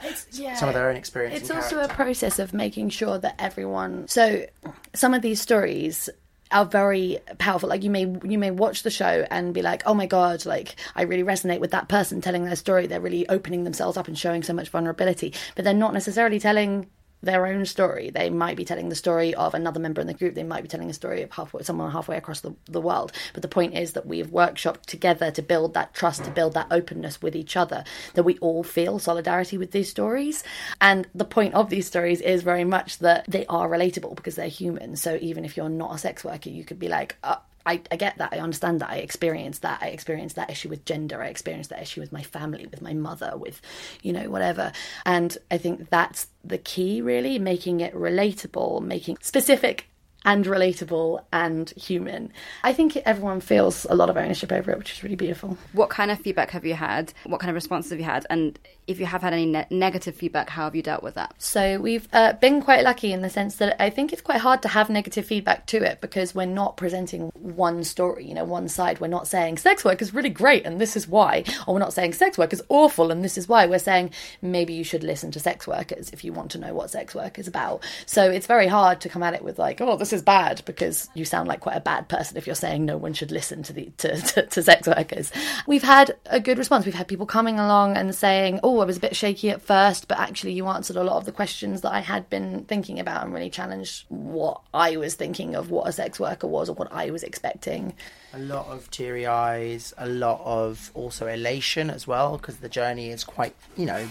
some 0.55 0.67
of 0.67 0.75
their 0.75 0.89
own 0.89 0.97
experience. 0.97 1.39
It's 1.39 1.49
also 1.49 1.79
a 1.79 1.87
process 1.87 2.37
of 2.37 2.53
making 2.53 2.89
sure 2.89 3.17
that 3.17 3.35
everyone. 3.39 4.09
So, 4.09 4.45
some 4.93 5.13
of 5.13 5.21
these 5.21 5.39
stories 5.41 6.09
are 6.51 6.65
very 6.65 7.20
powerful. 7.38 7.70
Like 7.70 7.84
you 7.84 7.89
may 7.89 8.01
you 8.24 8.38
may 8.38 8.51
watch 8.51 8.84
the 8.84 8.89
show 8.89 9.25
and 9.29 9.53
be 9.53 9.62
like, 9.62 9.84
oh 9.86 9.93
my 9.93 10.05
god, 10.05 10.46
like 10.46 10.75
I 10.96 11.03
really 11.03 11.24
resonate 11.24 11.60
with 11.60 11.72
that 11.72 11.88
person 11.88 12.22
telling 12.22 12.46
their 12.46 12.55
story. 12.55 12.88
They're 12.88 13.01
really 13.01 13.27
opening 13.29 13.63
themselves 13.63 13.98
up 13.98 14.08
and 14.08 14.17
showing 14.17 14.43
so 14.43 14.53
much 14.53 14.70
vulnerability, 14.70 15.34
but 15.55 15.65
they're 15.65 15.74
not 15.74 15.93
necessarily 15.93 16.39
telling 16.39 16.88
their 17.21 17.45
own 17.45 17.65
story. 17.65 18.10
They 18.10 18.29
might 18.29 18.57
be 18.57 18.65
telling 18.65 18.89
the 18.89 18.95
story 18.95 19.34
of 19.36 19.53
another 19.53 19.79
member 19.79 20.01
in 20.01 20.07
the 20.07 20.13
group. 20.13 20.36
They 20.36 20.43
might 20.43 20.63
be 20.63 20.67
telling 20.67 20.89
a 20.89 20.93
story 20.93 21.21
of 21.21 21.31
halfway, 21.31 21.63
someone 21.63 21.91
halfway 21.91 22.17
across 22.17 22.41
the, 22.41 22.55
the 22.65 22.81
world. 22.81 23.12
But 23.34 23.41
the 23.41 23.47
point 23.47 23.75
is 23.75 23.93
that 23.93 24.05
we've 24.05 24.27
workshopped 24.27 24.86
together 24.86 25.31
to 25.31 25.41
build 25.41 25.73
that 25.73 25.93
trust, 25.93 26.23
to 26.25 26.31
build 26.31 26.53
that 26.53 26.67
openness 26.71 27.21
with 27.21 27.36
each 27.36 27.55
other, 27.55 27.84
that 28.13 28.23
we 28.23 28.38
all 28.39 28.63
feel 28.63 28.99
solidarity 28.99 29.57
with 29.57 29.71
these 29.71 29.89
stories. 29.89 30.43
And 30.79 31.07
the 31.13 31.25
point 31.25 31.53
of 31.53 31.69
these 31.69 31.88
stories 31.88 32.21
is 32.21 32.43
very 32.43 32.63
much 32.63 32.99
that 32.99 33.25
they 33.27 33.45
are 33.47 33.69
relatable 33.69 34.15
because 34.15 34.36
they're 34.36 34.47
human. 34.47 34.95
So 34.95 35.17
even 35.21 35.45
if 35.45 35.57
you're 35.57 35.69
not 35.69 35.95
a 35.95 35.97
sex 35.97 36.23
worker, 36.23 36.49
you 36.49 36.63
could 36.63 36.79
be 36.79 36.88
like, 36.88 37.17
uh, 37.23 37.36
I, 37.65 37.82
I 37.91 37.95
get 37.95 38.17
that. 38.17 38.34
I 38.34 38.39
understand 38.39 38.82
that. 38.82 38.89
I 38.89 38.97
experienced 38.97 39.62
that. 39.62 39.80
I 39.82 39.88
experienced 39.88 40.36
that 40.36 40.50
issue 40.50 40.69
with 40.69 40.86
gender. 40.86 41.21
I 41.21 41.28
experienced 41.28 41.69
that 41.69 41.82
issue 41.82 42.02
with 42.02 42.12
my 42.12 42.24
family, 42.24 42.67
with 42.67 42.82
my 42.82 42.93
mother, 42.93 43.34
with, 43.36 43.62
you 44.02 44.13
know, 44.13 44.30
whatever. 44.30 44.71
And 45.06 45.38
I 45.50 45.58
think 45.58 45.89
that's 45.89 46.28
the 46.43 46.58
key, 46.58 47.02
really, 47.02 47.38
making 47.39 47.82
it 47.82 47.93
relatable, 47.93 48.82
making 48.82 49.17
specific 49.21 49.90
and 50.23 50.45
relatable 50.45 51.23
and 51.31 51.71
human. 51.71 52.31
I 52.63 52.73
think 52.73 52.95
everyone 52.97 53.41
feels 53.41 53.86
a 53.89 53.95
lot 53.95 54.10
of 54.10 54.17
ownership 54.17 54.51
over 54.51 54.71
it, 54.71 54.77
which 54.77 54.93
is 54.93 55.03
really 55.03 55.15
beautiful. 55.15 55.57
What 55.73 55.89
kind 55.89 56.12
of 56.12 56.19
feedback 56.19 56.51
have 56.51 56.65
you 56.65 56.75
had? 56.75 57.13
What 57.25 57.39
kind 57.39 57.49
of 57.49 57.55
responses 57.55 57.91
have 57.91 57.99
you 57.99 58.05
had? 58.05 58.25
And 58.29 58.60
if 58.88 58.99
you 58.99 59.05
have 59.07 59.21
had 59.21 59.34
any 59.34 59.45
ne- 59.45 59.67
negative 59.69 60.15
feedback, 60.15 60.49
how 60.49 60.65
have 60.65 60.75
you 60.75 60.84
dealt 60.84 61.01
with 61.01 61.15
that? 61.15 61.34
So 61.39 61.79
we've 61.79 62.07
uh, 62.13 62.34
been 62.34 62.62
quite 62.62 62.84
lucky 62.84 63.12
in 63.13 63.21
the 63.21 63.29
sense 63.29 63.55
that 63.57 63.81
I 63.81 63.89
think 63.89 64.13
it's 64.13 64.21
quite 64.21 64.41
hard 64.41 64.62
to 64.63 64.67
have 64.67 64.89
negative 64.89 65.25
feedback 65.25 65.65
to 65.67 65.84
it 65.84 66.01
because 66.01 66.36
we're 66.36 66.45
not 66.45 66.77
presenting 66.77 67.31
one 67.34 67.84
story, 67.84 68.25
you 68.25 68.36
know, 68.36 68.43
one 68.43 68.67
side. 68.67 68.99
We're 68.99 69.07
not 69.07 69.27
saying 69.27 69.57
sex 69.57 69.84
work 69.84 70.01
is 70.01 70.13
really 70.13 70.29
great 70.29 70.65
and 70.65 70.79
this 70.79 70.95
is 70.95 71.07
why, 71.07 71.43
or 71.65 71.73
we're 71.73 71.79
not 71.79 71.93
saying 71.93 72.13
sex 72.13 72.38
work 72.38 72.53
is 72.53 72.62
awful 72.69 73.12
and 73.12 73.23
this 73.23 73.38
is 73.38 73.47
why. 73.47 73.65
We're 73.65 73.79
saying 73.79 74.12
maybe 74.41 74.73
you 74.73 74.84
should 74.84 75.03
listen 75.03 75.31
to 75.31 75.39
sex 75.39 75.67
workers 75.67 76.10
if 76.12 76.23
you 76.23 76.34
want 76.34 76.51
to 76.51 76.60
know 76.60 76.73
what 76.73 76.91
sex 76.91 77.15
work 77.15 77.39
is 77.39 77.47
about. 77.47 77.84
So 78.05 78.29
it's 78.29 78.47
very 78.47 78.67
hard 78.67 79.01
to 79.01 79.10
come 79.10 79.23
at 79.23 79.34
it 79.34 79.43
with 79.43 79.57
like, 79.57 79.81
oh, 79.81 79.97
this 79.97 80.11
is 80.13 80.21
bad 80.21 80.62
because 80.65 81.10
you 81.13 81.26
sound 81.26 81.47
like 81.47 81.60
quite 81.60 81.76
a 81.78 81.82
bad 81.82 82.08
person 82.08 82.38
if 82.38 82.45
you're 82.45 82.56
saying 82.56 82.86
no 82.86 82.97
one 82.97 83.13
should 83.13 83.32
listen 83.32 83.63
to 83.63 83.74
the 83.74 83.91
to, 83.97 84.21
to, 84.21 84.45
to 84.45 84.63
sex 84.63 84.88
workers. 84.88 85.32
We've 85.67 85.84
had 85.84 86.15
a 86.26 86.39
good 86.39 86.58
response. 86.58 86.86
We've 86.86 86.93
had 86.95 87.08
people 87.08 87.26
coming 87.26 87.60
along 87.60 87.97
and 87.97 88.13
saying, 88.13 88.60
oh, 88.63 88.80
I 88.80 88.86
was 88.86 88.97
a 88.97 89.02
bit 89.02 89.15
shaky 89.15 89.50
at 89.50 89.62
first, 89.62 90.08
but 90.08 90.19
actually 90.19 90.54
you 90.54 90.67
answered 90.67 90.95
a 90.95 91.04
lot 91.04 91.17
of 91.17 91.26
the 91.26 91.32
questions 91.32 91.82
that 91.82 91.91
I 91.91 92.00
had 92.00 92.30
been 92.30 92.65
thinking 92.65 93.00
about 93.00 93.24
and 93.24 93.34
really 93.34 93.50
challenged 93.50 94.06
what 94.10 94.62
I 94.74 94.97
was 94.97 95.15
thinking 95.15 95.56
of 95.56 95.71
what 95.71 95.88
a 95.88 95.91
sex 95.91 96.19
worker 96.19 96.47
was 96.47 96.69
or 96.69 96.76
what 96.76 96.91
I 96.91 97.12
was 97.12 97.24
expecting. 97.24 97.93
a 98.34 98.39
lot 98.39 98.67
of 98.67 98.89
teary 98.91 99.26
eyes, 99.26 99.93
a 99.97 100.08
lot 100.08 100.41
of 100.45 100.91
also 100.93 101.28
elation 101.28 101.89
as 101.89 102.08
well, 102.08 102.38
because 102.38 102.58
the 102.58 102.69
journey 102.69 103.10
is 103.10 103.24
quite, 103.24 103.56
you 103.76 103.86
know, 103.86 104.10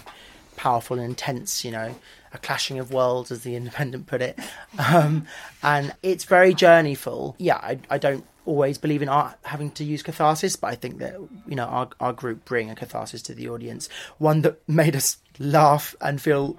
powerful 0.61 0.99
and 0.99 1.05
intense, 1.09 1.65
you 1.65 1.71
know, 1.71 1.95
a 2.33 2.37
clashing 2.37 2.77
of 2.77 2.93
worlds, 2.93 3.31
as 3.31 3.41
the 3.41 3.55
Independent 3.61 4.05
put 4.05 4.21
it. 4.21 4.37
Um, 4.77 5.25
and 5.63 5.91
it's 6.03 6.25
very 6.25 6.53
journeyful. 6.53 7.35
Yeah, 7.39 7.55
I, 7.55 7.79
I 7.89 7.97
don't 7.97 8.23
always 8.45 8.77
believe 8.77 9.01
in 9.01 9.09
art 9.09 9.35
having 9.43 9.71
to 9.71 9.83
use 9.83 10.03
catharsis, 10.03 10.55
but 10.55 10.67
I 10.67 10.75
think 10.75 10.99
that, 10.99 11.15
you 11.47 11.55
know, 11.55 11.65
our, 11.65 11.89
our 11.99 12.13
group 12.13 12.45
bring 12.45 12.69
a 12.69 12.75
catharsis 12.75 13.23
to 13.23 13.33
the 13.33 13.49
audience. 13.49 13.89
One 14.19 14.43
that 14.43 14.61
made 14.69 14.95
us 14.95 15.17
laugh 15.39 15.95
and 15.99 16.21
feel 16.21 16.55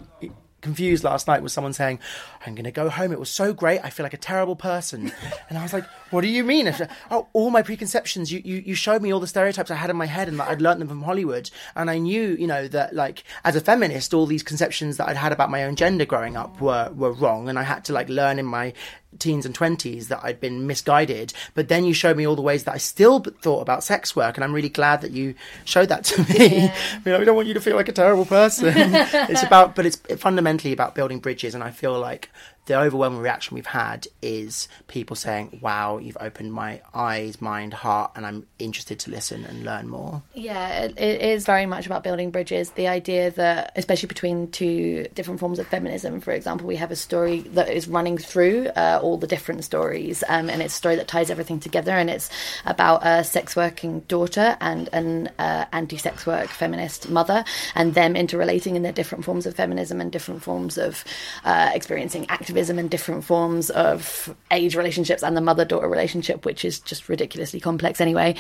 confused 0.63 1.05
last 1.05 1.29
night 1.29 1.41
was 1.41 1.53
someone 1.53 1.73
saying, 1.73 2.01
I'm 2.45 2.57
going 2.57 2.65
to 2.65 2.73
go 2.73 2.89
home. 2.89 3.13
It 3.13 3.21
was 3.21 3.31
so 3.31 3.53
great. 3.53 3.81
I 3.85 3.91
feel 3.91 4.05
like 4.05 4.15
a 4.15 4.19
terrible 4.19 4.57
person. 4.57 5.13
And 5.49 5.57
I 5.57 5.63
was 5.63 5.73
like, 5.73 5.85
what 6.13 6.21
do 6.21 6.29
you 6.29 6.45
mean? 6.45 6.73
Oh, 7.11 7.27
all 7.33 7.51
my 7.51 7.63
preconceptions. 7.63 8.31
You, 8.31 8.43
you, 8.45 8.63
you 8.67 8.75
showed 8.75 9.01
me 9.01 9.13
all 9.13 9.21
the 9.21 9.27
stereotypes 9.27 9.71
I 9.71 9.77
had 9.77 9.91
in 9.91 9.97
my 9.97 10.07
head 10.07 10.29
and 10.29 10.39
that 10.39 10.49
I'd 10.49 10.61
learnt 10.61 10.79
them 10.79 10.89
from 10.89 11.03
Hollywood. 11.03 11.51
And 11.75 11.91
I 11.91 11.99
knew, 11.99 12.37
you 12.39 12.47
know, 12.47 12.69
that 12.69 12.95
like 12.95 13.25
as 13.45 13.57
a 13.57 13.61
feminist, 13.61 14.13
all 14.13 14.27
these 14.27 14.43
conceptions 14.43 14.99
that 14.99 15.09
I'd 15.09 15.17
had 15.17 15.33
about 15.33 15.51
my 15.51 15.65
own 15.65 15.75
gender 15.75 16.05
growing 16.05 16.37
up 16.37 16.61
were, 16.61 16.93
were 16.95 17.13
wrong. 17.13 17.49
And 17.49 17.59
I 17.59 17.63
had 17.63 17.85
to 17.87 17.95
like 17.95 18.11
learn 18.11 18.39
in 18.39 18.45
my 18.45 18.75
teens 19.19 19.47
and 19.47 19.57
20s 19.57 20.09
that 20.09 20.21
I'd 20.23 20.41
been 20.41 20.67
misguided. 20.67 21.33
But 21.55 21.69
then 21.69 21.85
you 21.85 21.95
showed 21.95 22.17
me 22.17 22.27
all 22.27 22.37
the 22.37 22.43
ways 22.43 22.65
that 22.65 22.75
I 22.75 22.79
still 22.79 23.21
thought 23.21 23.61
about 23.61 23.85
sex 23.85 24.15
work. 24.17 24.37
And 24.37 24.45
I'm 24.45 24.53
really 24.53 24.69
glad 24.69 25.01
that 25.03 25.13
you 25.13 25.35
showed 25.65 25.89
that 25.89 26.05
to 26.05 26.23
me. 26.33 26.65
you 26.65 26.71
know, 27.07 27.19
we 27.19 27.25
don't 27.25 27.37
want 27.37 27.49
you 27.49 27.55
to 27.55 27.61
feel 27.61 27.77
like 27.77 27.89
a 27.89 27.93
terrible 27.93 28.25
person. 28.25 28.73
it's 28.77 29.43
about, 29.43 29.75
but 29.75 29.87
it's 29.87 29.97
fundamentally 30.17 30.73
about 30.73 30.95
building 30.95 31.19
bridges. 31.19 31.55
And 31.55 31.65
I 31.65 31.71
feel 31.71 31.99
like 31.99 32.31
the 32.67 32.79
overwhelming 32.79 33.19
reaction 33.19 33.57
we've 33.57 33.67
had 33.67 34.07
is 34.21 34.69
people 34.87 35.17
saying, 35.17 35.59
"Wow, 35.61 35.99
you've 35.99 36.17
opened 36.21 36.53
my 36.53 36.81
eyes, 36.95 37.41
mind, 37.41 37.75
heart, 37.75 38.13
and 38.15 38.25
I'm 38.25 38.47
interested 38.61 39.01
to 39.01 39.11
listen 39.11 39.45
and 39.45 39.65
learn 39.65 39.89
more." 39.89 40.23
Yeah, 40.33 40.85
it, 40.85 40.99
it 40.99 41.21
is 41.21 41.45
very 41.45 41.67
much 41.67 41.87
about 41.87 42.05
building 42.05 42.31
bridges. 42.31 42.71
The 42.71 42.87
idea 42.87 43.33
that, 43.33 43.73
especially 43.75 44.07
between 44.07 44.49
two 44.53 45.09
different 45.15 45.41
forms 45.41 45.59
of 45.59 45.67
feminism, 45.67 46.21
for 46.21 46.31
example, 46.31 46.69
we 46.69 46.77
have 46.77 46.93
a 46.93 46.97
story 46.97 47.41
that 47.41 47.69
is 47.69 47.89
running 47.89 48.17
through 48.17 48.69
uh, 48.77 49.01
all 49.03 49.17
the 49.17 49.27
different 49.27 49.65
stories, 49.65 50.23
um, 50.29 50.49
and 50.49 50.63
it's 50.63 50.75
a 50.75 50.77
story 50.77 50.95
that 50.97 51.09
ties 51.09 51.31
everything 51.31 51.59
together. 51.59 51.93
And 51.93 52.09
it's 52.09 52.31
about 52.65 53.05
a 53.05 53.25
sex 53.25 53.57
working 53.57 54.01
daughter 54.01 54.57
and 54.61 54.89
an 54.93 55.31
uh, 55.41 55.65
anti 55.73 55.97
sex 55.97 56.27
work 56.27 56.49
feminist 56.49 57.11
mother, 57.11 57.45
and 57.75 57.95
them 57.95 58.15
interrelating 58.15 58.77
in 58.77 58.83
their 58.83 58.93
different 58.93 59.25
forms 59.25 59.47
of 59.47 59.57
feminism 59.57 60.01
and 60.01 60.13
different 60.13 60.45
forms 60.45 60.79
of 60.79 61.05
uh, 61.45 61.73
experiencing 61.75 62.25
activism 62.29 62.52
and 62.53 62.91
different 62.91 63.25
forms 63.25 63.71
of 63.71 64.35
age 64.51 64.77
relationships 64.77 65.23
and 65.23 65.37
the 65.37 65.41
mother 65.41 65.65
daughter 65.65 65.89
relationship, 65.89 66.45
which 66.45 66.65
is 66.65 66.81
just 66.81 67.09
ridiculously 67.09 67.61
complex 67.61 68.01
anyway. 68.01 68.35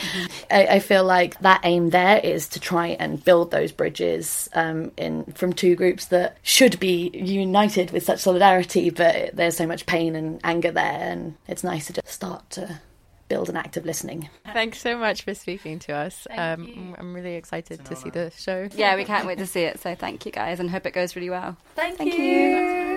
I, 0.50 0.66
I 0.66 0.78
feel 0.78 1.04
like 1.04 1.38
that 1.40 1.60
aim 1.64 1.90
there 1.90 2.18
is 2.18 2.48
to 2.50 2.60
try 2.60 2.88
and 2.88 3.22
build 3.24 3.50
those 3.50 3.72
bridges 3.72 4.48
um, 4.54 4.92
in 4.96 5.24
from 5.32 5.52
two 5.52 5.74
groups 5.76 6.06
that 6.06 6.36
should 6.42 6.78
be 6.78 7.10
united 7.14 7.90
with 7.90 8.04
such 8.04 8.20
solidarity, 8.20 8.90
but 8.90 9.34
there's 9.34 9.56
so 9.56 9.66
much 9.66 9.86
pain 9.86 10.14
and 10.14 10.40
anger 10.44 10.70
there, 10.70 10.84
and 10.84 11.36
it's 11.48 11.64
nice 11.64 11.86
to 11.86 11.92
just 11.92 12.08
start 12.08 12.48
to 12.50 12.80
build 13.28 13.48
an 13.48 13.56
act 13.56 13.78
of 13.78 13.86
listening. 13.86 14.28
Thanks 14.52 14.78
so 14.78 14.94
much 14.98 15.22
for 15.22 15.32
speaking 15.32 15.78
to 15.80 15.94
us. 15.94 16.26
Um, 16.30 16.94
I'm 16.98 17.14
really 17.14 17.34
excited 17.36 17.82
to 17.86 17.96
see 17.96 18.10
the 18.10 18.30
show. 18.36 18.68
Yeah, 18.74 18.94
we 18.94 19.06
can't 19.06 19.26
wait 19.26 19.38
to 19.38 19.46
see 19.46 19.62
it. 19.62 19.80
So 19.80 19.94
thank 19.94 20.26
you 20.26 20.32
guys 20.32 20.60
and 20.60 20.68
hope 20.68 20.84
it 20.84 20.92
goes 20.92 21.16
really 21.16 21.30
well. 21.30 21.56
Thank, 21.74 21.96
Thank 21.96 22.12
you. 22.12 22.22
You 22.22 22.91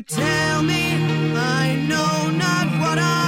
tell 0.00 0.62
me. 0.62 0.94
I 1.36 1.76
know 1.86 2.30
not 2.30 2.66
what 2.80 2.98
I 2.98 3.27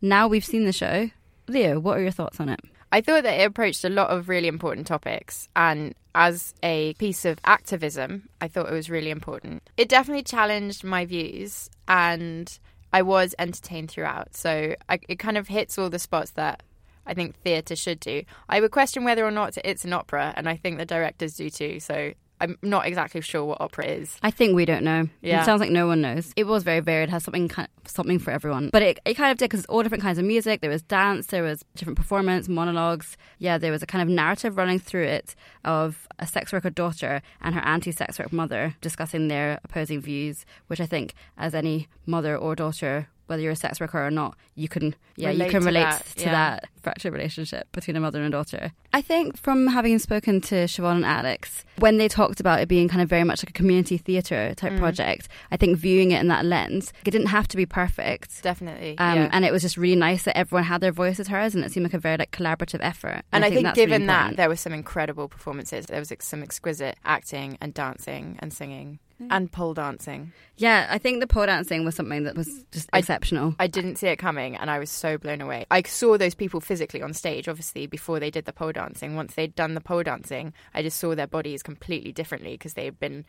Now 0.00 0.28
we've 0.28 0.44
seen 0.44 0.64
the 0.64 0.72
show. 0.72 1.10
Leo, 1.46 1.78
what 1.78 1.98
are 1.98 2.02
your 2.02 2.10
thoughts 2.10 2.40
on 2.40 2.48
it? 2.48 2.60
I 2.92 3.00
thought 3.00 3.22
that 3.22 3.40
it 3.40 3.44
approached 3.44 3.84
a 3.84 3.88
lot 3.88 4.10
of 4.10 4.28
really 4.28 4.48
important 4.48 4.86
topics, 4.86 5.48
and 5.54 5.94
as 6.14 6.54
a 6.62 6.94
piece 6.94 7.24
of 7.24 7.38
activism, 7.44 8.28
I 8.40 8.48
thought 8.48 8.68
it 8.68 8.74
was 8.74 8.90
really 8.90 9.10
important. 9.10 9.62
It 9.76 9.88
definitely 9.88 10.24
challenged 10.24 10.82
my 10.82 11.04
views, 11.04 11.70
and 11.86 12.58
I 12.92 13.02
was 13.02 13.34
entertained 13.38 13.90
throughout. 13.90 14.36
So 14.36 14.74
I, 14.88 14.98
it 15.08 15.18
kind 15.20 15.38
of 15.38 15.48
hits 15.48 15.78
all 15.78 15.90
the 15.90 16.00
spots 16.00 16.32
that 16.32 16.62
I 17.06 17.14
think 17.14 17.36
theatre 17.36 17.76
should 17.76 18.00
do. 18.00 18.24
I 18.48 18.60
would 18.60 18.72
question 18.72 19.04
whether 19.04 19.24
or 19.24 19.30
not 19.30 19.56
it's 19.64 19.84
an 19.84 19.92
opera, 19.92 20.32
and 20.36 20.48
I 20.48 20.56
think 20.56 20.78
the 20.78 20.86
directors 20.86 21.36
do 21.36 21.48
too. 21.50 21.78
So 21.78 22.12
I'm 22.40 22.58
not 22.62 22.86
exactly 22.86 23.20
sure 23.20 23.44
what 23.44 23.60
opera 23.60 23.86
is. 23.86 24.18
I 24.22 24.30
think 24.30 24.54
we 24.54 24.64
don't 24.64 24.82
know. 24.82 25.08
Yeah. 25.20 25.42
It 25.42 25.44
sounds 25.44 25.60
like 25.60 25.70
no 25.70 25.86
one 25.86 26.00
knows. 26.00 26.32
It 26.36 26.46
was 26.46 26.62
very 26.62 26.80
varied, 26.80 27.10
has 27.10 27.24
something 27.24 27.48
kind 27.48 27.68
something 27.86 28.18
for 28.18 28.30
everyone. 28.30 28.70
But 28.72 28.82
it, 28.82 29.00
it 29.04 29.14
kind 29.14 29.32
of 29.32 29.38
did 29.38 29.46
because 29.46 29.60
it's 29.60 29.68
all 29.68 29.82
different 29.82 30.02
kinds 30.02 30.18
of 30.18 30.24
music. 30.24 30.60
There 30.60 30.70
was 30.70 30.82
dance, 30.82 31.26
there 31.26 31.42
was 31.42 31.64
different 31.74 31.96
performance, 31.96 32.48
monologues. 32.48 33.16
Yeah, 33.38 33.58
there 33.58 33.72
was 33.72 33.82
a 33.82 33.86
kind 33.86 34.02
of 34.02 34.08
narrative 34.08 34.56
running 34.56 34.78
through 34.78 35.04
it 35.04 35.34
of 35.64 36.08
a 36.18 36.26
sex 36.26 36.52
worker 36.52 36.70
daughter 36.70 37.22
and 37.40 37.54
her 37.54 37.60
anti 37.62 37.92
sex 37.92 38.18
work 38.18 38.32
mother 38.32 38.76
discussing 38.80 39.28
their 39.28 39.60
opposing 39.64 40.00
views, 40.00 40.46
which 40.68 40.80
I 40.80 40.86
think, 40.86 41.14
as 41.36 41.54
any 41.54 41.88
mother 42.06 42.36
or 42.36 42.54
daughter, 42.54 43.08
whether 43.30 43.40
you're 43.42 43.52
a 43.52 43.56
sex 43.56 43.80
worker 43.80 44.04
or 44.04 44.10
not, 44.10 44.36
you 44.56 44.68
can 44.68 44.94
yeah 45.16 45.28
Relate 45.28 45.46
you 45.46 45.50
can 45.50 45.60
to 45.62 45.66
relate 45.66 45.82
that, 45.82 46.06
to 46.16 46.24
yeah. 46.24 46.32
that 46.32 46.68
fractured 46.82 47.12
relationship 47.12 47.70
between 47.72 47.96
a 47.96 48.00
mother 48.00 48.18
and 48.22 48.28
a 48.28 48.36
daughter. 48.36 48.72
I 48.92 49.02
think 49.02 49.36
from 49.36 49.68
having 49.68 49.98
spoken 49.98 50.40
to 50.42 50.64
Siobhan 50.64 50.96
and 50.96 51.04
Alex, 51.04 51.64
when 51.78 51.98
they 51.98 52.08
talked 52.08 52.40
about 52.40 52.60
it 52.60 52.68
being 52.68 52.88
kind 52.88 53.00
of 53.02 53.08
very 53.08 53.24
much 53.24 53.42
like 53.42 53.50
a 53.50 53.52
community 53.52 53.96
theatre 53.96 54.54
type 54.56 54.72
Mm. 54.72 54.78
project, 54.78 55.28
I 55.50 55.56
think 55.56 55.78
viewing 55.78 56.10
it 56.10 56.20
in 56.20 56.28
that 56.28 56.44
lens, 56.44 56.92
it 57.04 57.10
didn't 57.10 57.28
have 57.28 57.48
to 57.48 57.56
be 57.56 57.66
perfect. 57.66 58.42
Definitely. 58.42 58.96
Um, 58.98 59.16
yeah. 59.16 59.28
And 59.32 59.44
it 59.44 59.52
was 59.52 59.62
just 59.62 59.76
really 59.76 59.96
nice 59.96 60.24
that 60.24 60.36
everyone 60.36 60.64
had 60.64 60.80
their 60.80 60.92
voices 60.92 61.28
heard, 61.28 61.54
and 61.54 61.64
it 61.64 61.72
seemed 61.72 61.84
like 61.84 61.94
a 61.94 61.98
very 61.98 62.16
like 62.16 62.32
collaborative 62.32 62.80
effort. 62.80 63.22
And 63.32 63.44
I 63.44 63.50
think, 63.50 63.64
that's 63.64 63.76
really 63.76 63.90
given 63.90 64.06
that, 64.06 64.36
there 64.36 64.48
were 64.48 64.56
some 64.56 64.72
incredible 64.72 65.28
performances. 65.28 65.86
There 65.86 65.98
was 65.98 66.10
like, 66.10 66.22
some 66.22 66.42
exquisite 66.42 66.96
acting 67.04 67.58
and 67.60 67.72
dancing 67.74 68.36
and 68.40 68.52
singing 68.52 68.98
Mm. 69.20 69.26
and 69.30 69.52
pole 69.52 69.74
dancing. 69.74 70.32
yeah, 70.56 70.86
I 70.90 70.96
think 70.98 71.20
the 71.20 71.26
pole 71.26 71.44
dancing 71.46 71.84
was 71.84 71.94
something 71.94 72.24
that 72.24 72.34
was 72.36 72.64
just 72.72 72.88
I- 72.92 73.00
exceptional. 73.00 73.54
I 73.58 73.66
didn't 73.66 73.96
see 73.96 74.06
it 74.08 74.16
coming 74.16 74.56
and 74.56 74.70
I 74.70 74.78
was 74.78 74.88
so 74.90 75.18
blown 75.18 75.40
away. 75.42 75.66
I 75.70 75.82
saw 75.82 76.16
those 76.16 76.34
people 76.34 76.60
physically 76.60 77.02
on 77.02 77.12
stage, 77.12 77.46
obviously, 77.48 77.86
before 77.86 78.18
they 78.18 78.30
did 78.30 78.46
the 78.46 78.52
pole 78.54 78.72
dancing. 78.72 79.16
Once 79.16 79.34
they'd 79.34 79.54
done 79.54 79.74
the 79.74 79.80
pole 79.82 80.02
dancing, 80.02 80.54
I 80.72 80.82
just 80.82 80.98
saw 80.98 81.14
their 81.14 81.26
bodies 81.26 81.62
completely 81.62 82.12
differently 82.12 82.52
because 82.52 82.72
they'd 82.74 82.98
been 82.98 83.24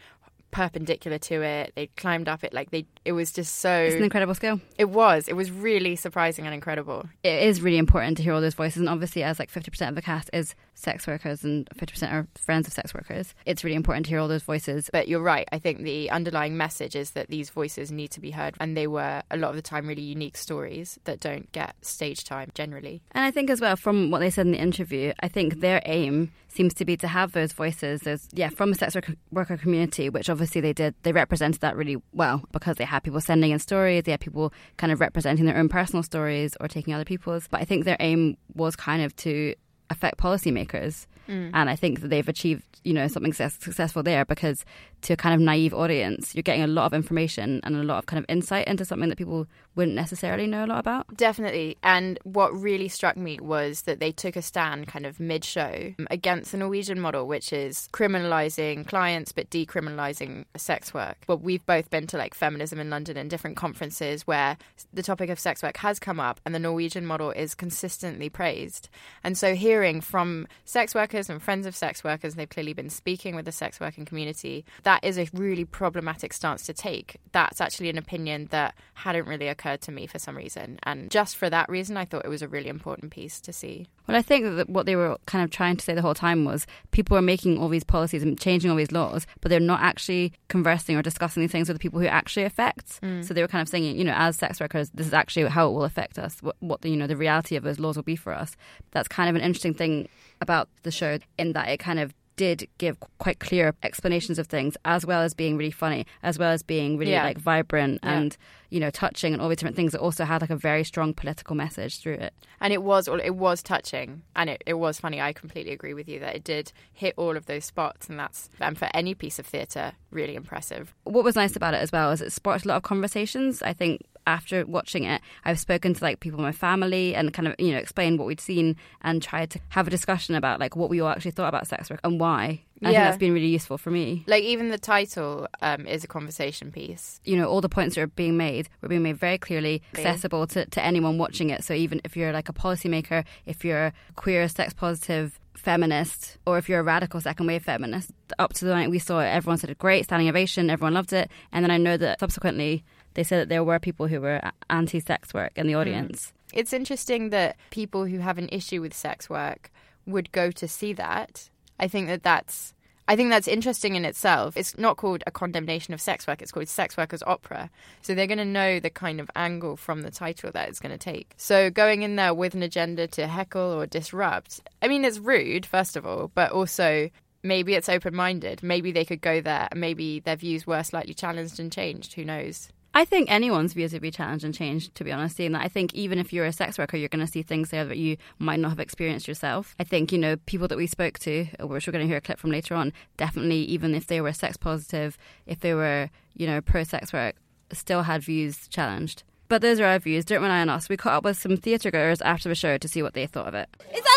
perpendicular 0.51 1.17
to 1.17 1.41
it. 1.41 1.73
They'd 1.75 1.95
climbed 1.95 2.27
up 2.27 2.43
it. 2.43 2.53
Like 2.53 2.71
they, 2.71 2.85
it 3.05 3.13
was 3.13 3.31
just 3.31 3.55
so. 3.59 3.71
it's 3.73 3.95
an 3.95 4.03
incredible 4.03 4.35
skill. 4.35 4.59
it 4.77 4.89
was. 4.89 5.27
It 5.27 5.33
was 5.35 5.49
really 5.51 5.95
surprising 5.95 6.45
and 6.45 6.53
incredible. 6.53 7.07
It 7.23 7.43
is 7.43 7.61
really 7.61 7.77
important 7.77 8.17
to 8.17 8.23
hear 8.23 8.33
all 8.33 8.41
those 8.41 8.53
voices, 8.53 8.77
and 8.79 8.89
obviously, 8.89 9.23
as 9.23 9.39
like 9.39 9.49
fifty 9.49 9.71
percent 9.71 9.89
of 9.89 9.95
the 9.95 10.01
cast 10.01 10.29
is 10.33 10.55
sex 10.73 11.07
workers 11.07 11.43
and 11.43 11.67
fifty 11.75 11.93
percent 11.93 12.13
are 12.13 12.27
friends 12.37 12.67
of 12.67 12.73
sex 12.73 12.93
workers, 12.93 13.33
it's 13.45 13.63
really 13.63 13.75
important 13.75 14.05
to 14.05 14.09
hear 14.11 14.19
all 14.19 14.27
those 14.27 14.43
voices. 14.43 14.89
But 14.91 15.07
you're 15.07 15.21
right. 15.21 15.47
I 15.51 15.59
think 15.59 15.81
the 15.81 16.09
underlying 16.09 16.57
message 16.57 16.95
is 16.95 17.11
that 17.11 17.29
these 17.29 17.49
voices 17.49 17.91
need 17.91 18.09
to 18.11 18.19
be 18.19 18.31
heard, 18.31 18.55
and 18.59 18.75
they 18.75 18.87
were 18.87 19.21
a 19.29 19.37
lot 19.37 19.49
of 19.49 19.55
the 19.55 19.61
time 19.61 19.87
really 19.87 20.01
unique 20.01 20.37
stories 20.37 20.99
that 21.05 21.19
don't 21.19 21.51
get 21.51 21.75
stage 21.81 22.23
time 22.23 22.51
generally. 22.53 23.01
And 23.11 23.25
I 23.25 23.31
think 23.31 23.49
as 23.49 23.61
well, 23.61 23.75
from 23.75 24.11
what 24.11 24.19
they 24.19 24.29
said 24.29 24.45
in 24.45 24.53
the 24.53 24.59
interview, 24.59 25.13
I 25.19 25.27
think 25.27 25.59
their 25.59 25.81
aim 25.85 26.31
seems 26.47 26.73
to 26.73 26.85
be 26.85 26.97
to 26.97 27.07
have 27.07 27.31
those 27.31 27.53
voices, 27.53 28.01
those 28.01 28.27
yeah, 28.33 28.49
from 28.49 28.71
the 28.71 28.77
sex 28.77 28.95
worker, 28.95 29.13
worker 29.31 29.57
community, 29.57 30.09
which 30.09 30.29
obviously 30.29 30.61
they 30.61 30.73
did. 30.73 30.95
They 31.03 31.11
represented 31.11 31.61
that 31.61 31.75
really 31.75 31.97
well 32.11 32.43
because 32.51 32.77
they 32.77 32.85
had 32.85 33.03
people 33.03 33.21
sending 33.21 33.51
in 33.51 33.59
stories, 33.59 34.03
they 34.03 34.11
had 34.11 34.19
people 34.19 34.53
kind 34.77 34.91
of 34.91 34.99
representing 34.99 35.45
their 35.45 35.57
own 35.57 35.69
personal 35.69 36.03
stories 36.03 36.55
or 36.59 36.67
taking 36.67 36.93
other 36.93 37.05
people's. 37.05 37.47
But 37.47 37.61
I 37.61 37.65
think 37.65 37.85
their 37.85 37.97
aim 37.99 38.37
was 38.53 38.75
kind 38.75 39.01
of 39.01 39.15
to 39.17 39.55
affect 39.91 40.17
policymakers. 40.17 41.05
Mm. 41.27 41.51
And 41.53 41.69
I 41.69 41.75
think 41.75 42.01
that 42.01 42.09
they've 42.09 42.27
achieved, 42.27 42.63
you 42.83 42.93
know, 42.93 43.07
something 43.07 43.33
success- 43.33 43.63
successful 43.63 44.03
there 44.03 44.25
because 44.25 44.65
to 45.01 45.13
a 45.13 45.17
kind 45.17 45.33
of 45.33 45.41
naive 45.41 45.73
audience, 45.73 46.35
you're 46.35 46.43
getting 46.43 46.63
a 46.63 46.67
lot 46.67 46.85
of 46.85 46.93
information 46.93 47.59
and 47.63 47.75
a 47.75 47.83
lot 47.83 47.97
of 47.97 48.05
kind 48.05 48.19
of 48.19 48.25
insight 48.29 48.67
into 48.67 48.85
something 48.85 49.09
that 49.09 49.17
people 49.17 49.47
wouldn't 49.75 49.95
necessarily 49.95 50.47
know 50.47 50.65
a 50.65 50.67
lot 50.67 50.79
about. 50.79 51.15
Definitely. 51.15 51.77
And 51.81 52.19
what 52.23 52.53
really 52.53 52.87
struck 52.87 53.17
me 53.17 53.39
was 53.39 53.83
that 53.83 53.99
they 53.99 54.11
took 54.11 54.35
a 54.35 54.41
stand 54.41 54.87
kind 54.87 55.05
of 55.05 55.19
mid 55.19 55.43
show 55.43 55.93
against 56.09 56.51
the 56.51 56.57
Norwegian 56.57 56.99
model, 56.99 57.27
which 57.27 57.53
is 57.53 57.87
criminalizing 57.93 58.85
clients 58.87 59.31
but 59.31 59.49
decriminalizing 59.49 60.45
sex 60.55 60.93
work. 60.93 61.17
Well, 61.27 61.37
we've 61.37 61.65
both 61.65 61.89
been 61.89 62.07
to 62.07 62.17
like 62.17 62.33
feminism 62.33 62.79
in 62.79 62.89
London 62.89 63.17
and 63.17 63.29
different 63.29 63.57
conferences 63.57 64.27
where 64.27 64.57
the 64.93 65.03
topic 65.03 65.29
of 65.29 65.39
sex 65.39 65.63
work 65.63 65.77
has 65.77 65.99
come 65.99 66.19
up 66.19 66.39
and 66.45 66.53
the 66.53 66.59
Norwegian 66.59 67.05
model 67.05 67.31
is 67.31 67.55
consistently 67.55 68.29
praised. 68.29 68.89
And 69.23 69.37
so 69.37 69.55
hearing 69.55 70.01
from 70.01 70.47
sex 70.65 70.93
workers 70.93 71.10
and 71.13 71.41
friends 71.41 71.65
of 71.65 71.75
sex 71.75 72.03
workers, 72.03 72.35
they've 72.35 72.49
clearly 72.49 72.73
been 72.73 72.89
speaking 72.89 73.35
with 73.35 73.45
the 73.45 73.51
sex 73.51 73.79
working 73.79 74.05
community, 74.05 74.65
that 74.83 75.03
is 75.03 75.17
a 75.17 75.27
really 75.33 75.65
problematic 75.65 76.33
stance 76.33 76.63
to 76.63 76.73
take. 76.73 77.17
That's 77.31 77.61
actually 77.61 77.89
an 77.89 77.97
opinion 77.97 78.47
that 78.51 78.75
hadn't 78.95 79.25
really 79.25 79.47
occurred 79.47 79.81
to 79.81 79.91
me 79.91 80.07
for 80.07 80.19
some 80.19 80.37
reason. 80.37 80.79
And 80.83 81.11
just 81.11 81.35
for 81.35 81.49
that 81.49 81.69
reason, 81.69 81.97
I 81.97 82.05
thought 82.05 82.25
it 82.25 82.29
was 82.29 82.41
a 82.41 82.47
really 82.47 82.69
important 82.69 83.11
piece 83.11 83.39
to 83.41 83.53
see. 83.53 83.87
Well, 84.11 84.19
I 84.19 84.21
think 84.21 84.57
that 84.57 84.69
what 84.69 84.85
they 84.85 84.95
were 84.95 85.17
kind 85.25 85.43
of 85.43 85.51
trying 85.51 85.77
to 85.77 85.83
say 85.83 85.93
the 85.93 86.01
whole 86.01 86.13
time 86.13 86.43
was 86.43 86.67
people 86.91 87.17
are 87.17 87.21
making 87.21 87.57
all 87.57 87.69
these 87.69 87.83
policies 87.83 88.23
and 88.23 88.39
changing 88.39 88.69
all 88.69 88.77
these 88.77 88.91
laws, 88.91 89.25
but 89.39 89.49
they're 89.49 89.59
not 89.59 89.81
actually 89.81 90.33
conversing 90.49 90.97
or 90.97 91.01
discussing 91.01 91.41
these 91.41 91.51
things 91.51 91.69
with 91.69 91.75
the 91.75 91.81
people 91.81 91.99
who 91.99 92.07
actually 92.07 92.43
affects. 92.43 92.99
Mm. 93.01 93.23
So 93.23 93.33
they 93.33 93.41
were 93.41 93.47
kind 93.47 93.61
of 93.61 93.69
saying, 93.69 93.83
you 93.95 94.03
know, 94.03 94.13
as 94.15 94.37
sex 94.37 94.59
workers, 94.59 94.89
this 94.93 95.07
is 95.07 95.13
actually 95.13 95.47
how 95.49 95.69
it 95.69 95.71
will 95.71 95.85
affect 95.85 96.19
us. 96.19 96.41
What, 96.41 96.55
what 96.59 96.81
the 96.81 96.89
you 96.89 96.97
know 96.97 97.07
the 97.07 97.17
reality 97.17 97.55
of 97.55 97.63
those 97.63 97.79
laws 97.79 97.95
will 97.95 98.03
be 98.03 98.15
for 98.15 98.33
us. 98.33 98.55
That's 98.91 99.07
kind 99.07 99.29
of 99.29 99.35
an 99.35 99.41
interesting 99.41 99.73
thing 99.73 100.09
about 100.41 100.67
the 100.83 100.91
show 100.91 101.19
in 101.37 101.53
that 101.53 101.69
it 101.69 101.77
kind 101.77 101.99
of 101.99 102.13
did 102.45 102.67
give 102.83 102.95
quite 103.25 103.39
clear 103.47 103.65
explanations 103.83 104.37
of 104.39 104.47
things 104.55 104.73
as 104.83 105.01
well 105.09 105.21
as 105.27 105.31
being 105.43 105.53
really 105.59 105.75
funny 105.85 106.01
as 106.29 106.35
well 106.39 106.51
as 106.57 106.61
being 106.63 106.97
really 106.99 107.11
Yeah. 107.11 107.23
like 107.29 107.37
vibrant 107.37 107.99
Yeah. 108.03 108.13
and 108.17 108.37
you 108.73 108.79
know 108.83 108.89
touching 109.03 109.31
and 109.33 109.41
all 109.41 109.49
these 109.49 109.57
different 109.59 109.75
things 109.75 109.91
that 109.93 110.01
also 110.07 110.23
had 110.31 110.39
like 110.41 110.49
a 110.49 110.55
very 110.69 110.83
strong 110.91 111.13
political 111.13 111.55
message 111.55 111.93
through 112.01 112.19
it 112.27 112.33
And 112.63 112.71
it 112.77 112.81
was 112.91 113.03
it 113.31 113.35
was 113.45 113.61
touching 113.73 114.07
and 114.35 114.49
it, 114.53 114.59
it 114.65 114.77
was 114.85 114.99
funny. 115.03 115.19
I 115.29 115.33
completely 115.33 115.73
agree 115.77 115.95
with 115.99 116.07
you 116.11 116.17
that 116.23 116.33
it 116.37 116.43
did 116.43 116.65
hit 117.03 117.13
all 117.21 117.35
of 117.37 117.45
those 117.45 117.65
spots 117.73 118.09
and 118.09 118.17
that's 118.21 118.49
and 118.59 118.75
for 118.81 118.87
any 118.93 119.13
piece 119.23 119.37
of 119.41 119.45
theatre, 119.45 119.87
really 120.19 120.35
impressive. 120.35 120.83
what 121.15 121.23
was 121.23 121.35
nice 121.35 121.55
about 121.55 121.73
it 121.77 121.81
as 121.85 121.91
well 121.91 122.09
is 122.15 122.21
it 122.21 122.31
sparked 122.31 122.65
a 122.65 122.67
lot 122.69 122.77
of 122.77 122.83
conversations. 122.83 123.61
I 123.71 123.73
think 123.81 123.95
after 124.31 124.65
watching 124.65 125.03
it, 125.03 125.21
I've 125.45 125.59
spoken 125.59 125.93
to 125.93 126.03
like 126.03 126.19
people 126.19 126.39
in 126.39 126.43
my 126.45 126.51
family 126.51 127.13
and 127.15 127.33
kind 127.33 127.47
of 127.47 127.55
you 127.59 127.71
know 127.73 127.77
explained 127.77 128.17
what 128.17 128.27
we'd 128.27 128.39
seen 128.41 128.75
and 129.01 129.21
tried 129.21 129.49
to 129.51 129.59
have 129.69 129.87
a 129.87 129.89
discussion 129.89 130.35
about 130.35 130.59
like 130.59 130.75
what 130.75 130.89
we 130.89 131.01
all 131.01 131.09
actually 131.09 131.31
thought 131.31 131.49
about 131.49 131.67
sex 131.67 131.89
work 131.89 131.99
and 132.03 132.19
why. 132.19 132.61
I 132.83 132.85
think 132.85 132.93
Yeah. 132.93 133.03
that's 133.05 133.17
been 133.19 133.33
really 133.33 133.47
useful 133.59 133.77
for 133.77 133.91
me. 133.91 134.23
Like 134.25 134.43
even 134.43 134.69
the 134.69 134.79
title 134.79 135.47
um, 135.61 135.85
is 135.85 136.03
a 136.03 136.07
conversation 136.07 136.71
piece. 136.71 137.19
you 137.23 137.37
know, 137.37 137.47
all 137.47 137.61
the 137.61 137.69
points 137.69 137.93
that 137.95 138.01
are 138.01 138.07
being 138.07 138.37
made 138.37 138.69
were 138.81 138.87
being 138.89 139.03
made 139.03 139.17
very 139.17 139.37
clearly 139.37 139.83
accessible 139.93 140.47
to, 140.47 140.65
to 140.65 140.83
anyone 140.83 141.19
watching 141.19 141.51
it. 141.51 141.63
So 141.63 141.75
even 141.75 142.01
if 142.03 142.17
you're 142.17 142.33
like 142.33 142.49
a 142.49 142.53
policymaker, 142.53 143.23
if 143.45 143.63
you're 143.63 143.85
a 143.87 143.93
queer, 144.15 144.47
sex 144.47 144.73
positive 144.73 145.39
feminist, 145.55 146.37
or 146.47 146.57
if 146.57 146.67
you're 146.69 146.79
a 146.79 146.83
radical 146.83 147.21
second 147.21 147.45
wave 147.45 147.63
feminist, 147.63 148.09
up 148.39 148.53
to 148.53 148.65
the 148.65 148.71
night 148.73 148.89
we 148.89 148.97
saw 148.99 149.19
it, 149.19 149.27
everyone 149.27 149.57
said 149.59 149.69
it 149.69 149.77
great, 149.77 150.05
standing 150.05 150.27
ovation, 150.27 150.69
everyone 150.71 150.93
loved 150.95 151.13
it. 151.13 151.29
And 151.51 151.63
then 151.63 151.69
I 151.71 151.77
know 151.77 151.97
that 151.97 152.19
subsequently 152.19 152.83
they 153.13 153.23
said 153.23 153.41
that 153.41 153.49
there 153.49 153.63
were 153.63 153.79
people 153.79 154.07
who 154.07 154.21
were 154.21 154.41
anti 154.69 154.99
sex 154.99 155.33
work 155.33 155.51
in 155.55 155.67
the 155.67 155.73
hmm. 155.73 155.79
audience. 155.79 156.33
It's 156.53 156.73
interesting 156.73 157.29
that 157.29 157.57
people 157.69 158.05
who 158.05 158.19
have 158.19 158.37
an 158.37 158.49
issue 158.51 158.81
with 158.81 158.93
sex 158.93 159.29
work 159.29 159.71
would 160.05 160.31
go 160.31 160.51
to 160.51 160.67
see 160.67 160.93
that. 160.93 161.49
I 161.79 161.87
think 161.87 162.07
that 162.07 162.23
that's 162.23 162.73
I 163.07 163.15
think 163.15 163.29
that's 163.29 163.47
interesting 163.47 163.95
in 163.95 164.05
itself. 164.05 164.55
It's 164.55 164.77
not 164.77 164.95
called 164.95 165.23
a 165.27 165.31
condemnation 165.31 165.93
of 165.93 165.99
sex 165.99 166.27
work, 166.27 166.41
it's 166.41 166.51
called 166.51 166.69
sex 166.69 166.95
workers 166.95 167.23
opera. 167.23 167.69
So 168.01 168.13
they're 168.13 168.27
going 168.27 168.37
to 168.37 168.45
know 168.45 168.79
the 168.79 168.89
kind 168.89 169.19
of 169.19 169.29
angle 169.35 169.75
from 169.75 170.03
the 170.03 170.11
title 170.11 170.51
that 170.53 170.69
it's 170.69 170.79
going 170.79 170.93
to 170.93 170.97
take. 170.97 171.33
So 171.35 171.69
going 171.69 172.03
in 172.03 172.15
there 172.15 172.33
with 172.33 172.53
an 172.53 172.63
agenda 172.63 173.07
to 173.07 173.27
heckle 173.27 173.73
or 173.73 173.85
disrupt, 173.85 174.61
I 174.81 174.87
mean 174.87 175.03
it's 175.03 175.19
rude 175.19 175.65
first 175.65 175.97
of 175.97 176.05
all, 176.05 176.31
but 176.33 176.51
also 176.51 177.09
maybe 177.43 177.73
it's 177.73 177.89
open-minded. 177.89 178.63
Maybe 178.63 178.91
they 178.91 179.05
could 179.05 179.21
go 179.21 179.41
there 179.41 179.67
and 179.71 179.81
maybe 179.81 180.19
their 180.19 180.35
views 180.35 180.67
were 180.67 180.83
slightly 180.83 181.13
challenged 181.13 181.59
and 181.59 181.71
changed, 181.71 182.13
who 182.13 182.23
knows. 182.23 182.69
I 182.93 183.05
think 183.05 183.31
anyone's 183.31 183.73
views 183.73 183.93
would 183.93 184.01
be 184.01 184.11
challenged 184.11 184.43
and 184.43 184.53
changed, 184.53 184.95
to 184.95 185.03
be 185.03 185.11
honest. 185.11 185.37
That, 185.37 185.55
I 185.55 185.67
think 185.69 185.93
even 185.93 186.19
if 186.19 186.33
you're 186.33 186.45
a 186.45 186.51
sex 186.51 186.77
worker, 186.77 186.97
you're 186.97 187.09
going 187.09 187.25
to 187.25 187.31
see 187.31 187.41
things 187.41 187.69
there 187.69 187.85
that 187.85 187.97
you 187.97 188.17
might 188.37 188.59
not 188.59 188.69
have 188.69 188.79
experienced 188.79 189.27
yourself. 189.27 189.75
I 189.79 189.83
think, 189.85 190.11
you 190.11 190.17
know, 190.17 190.35
people 190.45 190.67
that 190.67 190.77
we 190.77 190.87
spoke 190.87 191.17
to, 191.19 191.45
which 191.61 191.87
we're 191.87 191.93
going 191.93 192.03
to 192.03 192.07
hear 192.07 192.17
a 192.17 192.21
clip 192.21 192.37
from 192.37 192.51
later 192.51 192.75
on, 192.75 192.91
definitely, 193.17 193.61
even 193.63 193.95
if 193.95 194.07
they 194.07 194.19
were 194.19 194.33
sex 194.33 194.57
positive, 194.57 195.17
if 195.45 195.61
they 195.61 195.73
were, 195.73 196.09
you 196.35 196.47
know, 196.47 196.59
pro 196.59 196.83
sex 196.83 197.13
work, 197.13 197.35
still 197.71 198.03
had 198.03 198.23
views 198.23 198.67
challenged. 198.67 199.23
But 199.47 199.61
those 199.61 199.79
are 199.79 199.85
our 199.85 199.99
views. 199.99 200.25
Don't 200.25 200.41
rely 200.41 200.61
on 200.61 200.69
us. 200.69 200.89
We 200.89 200.97
caught 200.97 201.13
up 201.13 201.23
with 201.23 201.37
some 201.37 201.57
theatre 201.57 201.91
goers 201.91 202.21
after 202.21 202.49
the 202.49 202.55
show 202.55 202.77
to 202.77 202.87
see 202.87 203.01
what 203.01 203.13
they 203.13 203.25
thought 203.25 203.47
of 203.47 203.53
it. 203.53 203.69
It's! 203.89 204.10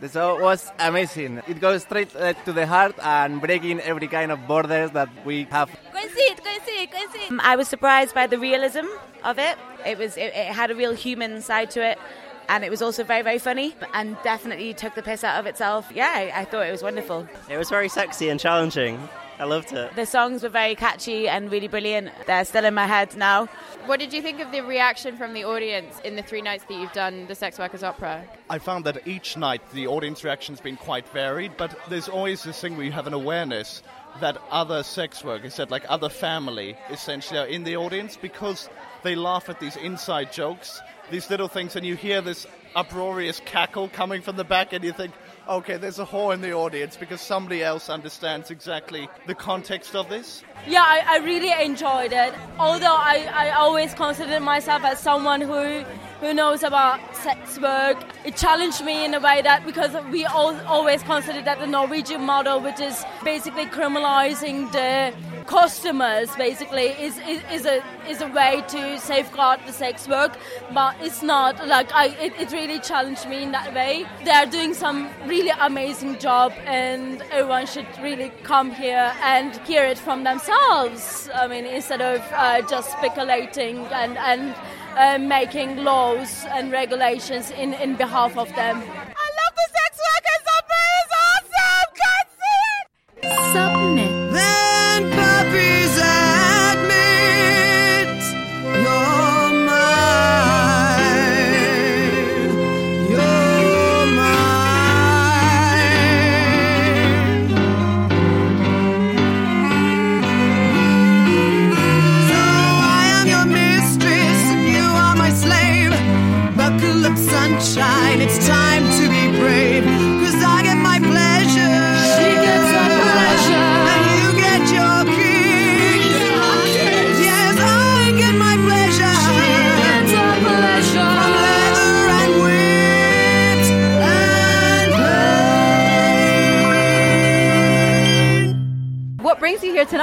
The 0.00 0.08
show 0.08 0.40
was 0.40 0.70
amazing. 0.78 1.40
It 1.48 1.60
goes 1.60 1.82
straight 1.82 2.14
uh, 2.16 2.34
to 2.44 2.52
the 2.52 2.66
heart 2.66 2.94
and 3.02 3.40
breaking 3.40 3.80
every 3.80 4.08
kind 4.08 4.32
of 4.32 4.46
borders 4.46 4.90
that 4.90 5.08
we 5.24 5.44
have. 5.50 5.70
Go 5.92 5.98
and 5.98 6.10
see 6.10 6.20
it, 6.20 6.42
go 6.44 6.50
and 6.50 6.62
see 6.62 6.82
it, 6.82 6.90
go 6.90 6.98
and 7.00 7.10
see 7.12 7.18
it. 7.20 7.30
Um, 7.30 7.40
I 7.42 7.56
was 7.56 7.68
surprised 7.68 8.14
by 8.14 8.26
the 8.26 8.38
realism 8.38 8.86
of 9.22 9.38
it. 9.38 9.56
It 9.86 9.96
was 9.98 10.16
it, 10.16 10.32
it 10.34 10.48
had 10.48 10.70
a 10.70 10.74
real 10.74 10.92
human 10.92 11.40
side 11.40 11.70
to 11.72 11.84
it. 11.84 11.98
And 12.48 12.62
it 12.62 12.70
was 12.70 12.82
also 12.82 13.04
very, 13.04 13.22
very 13.22 13.38
funny 13.38 13.74
and 13.94 14.18
definitely 14.22 14.74
took 14.74 14.94
the 14.94 15.02
piss 15.02 15.24
out 15.24 15.40
of 15.40 15.46
itself. 15.46 15.90
Yeah, 15.94 16.12
I, 16.14 16.40
I 16.40 16.44
thought 16.44 16.66
it 16.66 16.72
was 16.72 16.82
wonderful. 16.82 17.26
It 17.48 17.56
was 17.56 17.70
very 17.70 17.88
sexy 17.88 18.28
and 18.28 18.38
challenging. 18.38 19.08
I 19.38 19.44
loved 19.44 19.72
it. 19.72 19.94
The 19.96 20.06
songs 20.06 20.42
were 20.42 20.48
very 20.48 20.74
catchy 20.74 21.28
and 21.28 21.50
really 21.50 21.68
brilliant. 21.68 22.10
They're 22.26 22.44
still 22.44 22.64
in 22.64 22.74
my 22.74 22.86
head 22.86 23.16
now. 23.16 23.46
What 23.86 24.00
did 24.00 24.12
you 24.12 24.22
think 24.22 24.40
of 24.40 24.52
the 24.52 24.60
reaction 24.62 25.16
from 25.16 25.34
the 25.34 25.44
audience 25.44 26.00
in 26.04 26.16
the 26.16 26.22
three 26.22 26.40
nights 26.40 26.64
that 26.68 26.74
you've 26.74 26.92
done 26.92 27.26
the 27.26 27.34
Sex 27.34 27.58
Workers 27.58 27.82
Opera? 27.82 28.24
I 28.48 28.58
found 28.58 28.84
that 28.84 29.06
each 29.06 29.36
night 29.36 29.60
the 29.72 29.86
audience 29.88 30.24
reaction's 30.24 30.60
been 30.60 30.76
quite 30.76 31.06
varied, 31.08 31.56
but 31.56 31.76
there's 31.88 32.08
always 32.08 32.42
this 32.44 32.60
thing 32.60 32.76
where 32.76 32.86
you 32.86 32.92
have 32.92 33.06
an 33.06 33.12
awareness 33.12 33.82
that 34.20 34.38
other 34.50 34.82
sex 34.82 35.24
workers, 35.24 35.56
that 35.56 35.70
like 35.70 35.84
other 35.88 36.08
family, 36.08 36.76
essentially 36.90 37.40
are 37.40 37.46
in 37.46 37.64
the 37.64 37.76
audience 37.76 38.16
because 38.16 38.68
they 39.02 39.14
laugh 39.16 39.48
at 39.48 39.58
these 39.60 39.76
inside 39.76 40.32
jokes, 40.32 40.80
these 41.10 41.28
little 41.28 41.48
things, 41.48 41.76
and 41.76 41.84
you 41.84 41.96
hear 41.96 42.20
this 42.20 42.46
uproarious 42.76 43.40
cackle 43.44 43.88
coming 43.88 44.22
from 44.22 44.36
the 44.36 44.44
back, 44.44 44.72
and 44.72 44.84
you 44.84 44.92
think, 44.92 45.12
okay, 45.48 45.76
there's 45.76 45.98
a 45.98 46.06
whore 46.06 46.34
in 46.34 46.40
the 46.40 46.52
audience 46.52 46.96
because 46.96 47.20
somebody 47.20 47.62
else 47.62 47.88
understands 47.88 48.50
exactly 48.50 49.08
the 49.26 49.34
context 49.34 49.94
of 49.94 50.08
this. 50.08 50.42
Yeah, 50.66 50.82
I, 50.82 51.04
I 51.06 51.18
really 51.18 51.52
enjoyed 51.64 52.12
it. 52.12 52.34
Although 52.58 52.86
I, 52.86 53.28
I 53.32 53.50
always 53.50 53.94
consider 53.94 54.40
myself 54.40 54.84
as 54.84 54.98
someone 54.98 55.40
who 55.40 55.84
who 56.20 56.32
knows 56.32 56.62
about 56.62 57.00
sex 57.16 57.58
work, 57.60 57.98
it 58.24 58.36
challenged 58.36 58.82
me 58.84 59.04
in 59.04 59.12
a 59.12 59.20
way 59.20 59.42
that 59.42 59.66
because 59.66 59.92
we 60.10 60.24
all, 60.24 60.58
always 60.66 61.02
consider 61.02 61.42
that 61.42 61.58
the 61.58 61.66
Norwegian 61.66 62.22
model, 62.22 62.60
which 62.60 62.80
is 62.80 63.04
basically 63.22 63.66
criminalizing 63.66 64.70
the 64.72 65.12
customers, 65.46 66.34
basically 66.36 66.88
is, 67.06 67.18
is, 67.18 67.42
is 67.50 67.66
a 67.66 67.82
is 68.08 68.20
a 68.20 68.28
way 68.28 68.62
to 68.68 68.98
safeguard 68.98 69.60
the 69.66 69.72
sex 69.72 70.08
work, 70.08 70.36
but 70.72 70.96
it's 71.00 71.22
not. 71.22 71.66
Like 71.66 71.92
I, 71.94 72.06
it, 72.06 72.32
it 72.38 72.52
really 72.52 72.80
challenged 72.80 73.28
me 73.28 73.42
in 73.42 73.52
that 73.52 73.74
way. 73.74 74.06
They 74.24 74.30
are 74.30 74.46
doing 74.46 74.74
some 74.74 75.08
really 75.26 75.52
amazing 75.60 76.18
job, 76.18 76.52
and 76.66 77.22
everyone 77.30 77.66
should 77.66 77.86
really 78.02 78.30
come 78.42 78.70
here 78.70 79.12
and 79.22 79.56
hear 79.66 79.84
it 79.84 79.98
from 79.98 80.24
themselves. 80.24 81.28
I 81.34 81.46
mean, 81.46 81.66
instead 81.66 82.00
of 82.00 82.20
uh, 82.32 82.62
just 82.62 82.90
speculating 82.92 83.78
and 83.86 84.18
and 84.18 84.54
uh, 84.96 85.18
making 85.18 85.84
laws 85.84 86.44
and 86.50 86.72
regulations 86.72 87.50
in 87.50 87.74
in 87.74 87.96
behalf 87.96 88.36
of 88.36 88.48
them. 88.54 88.76
I 88.76 89.28
love 89.40 89.54
the 89.60 89.68
Sex 89.76 89.98
Workers 90.08 90.46
Opera. 90.58 90.84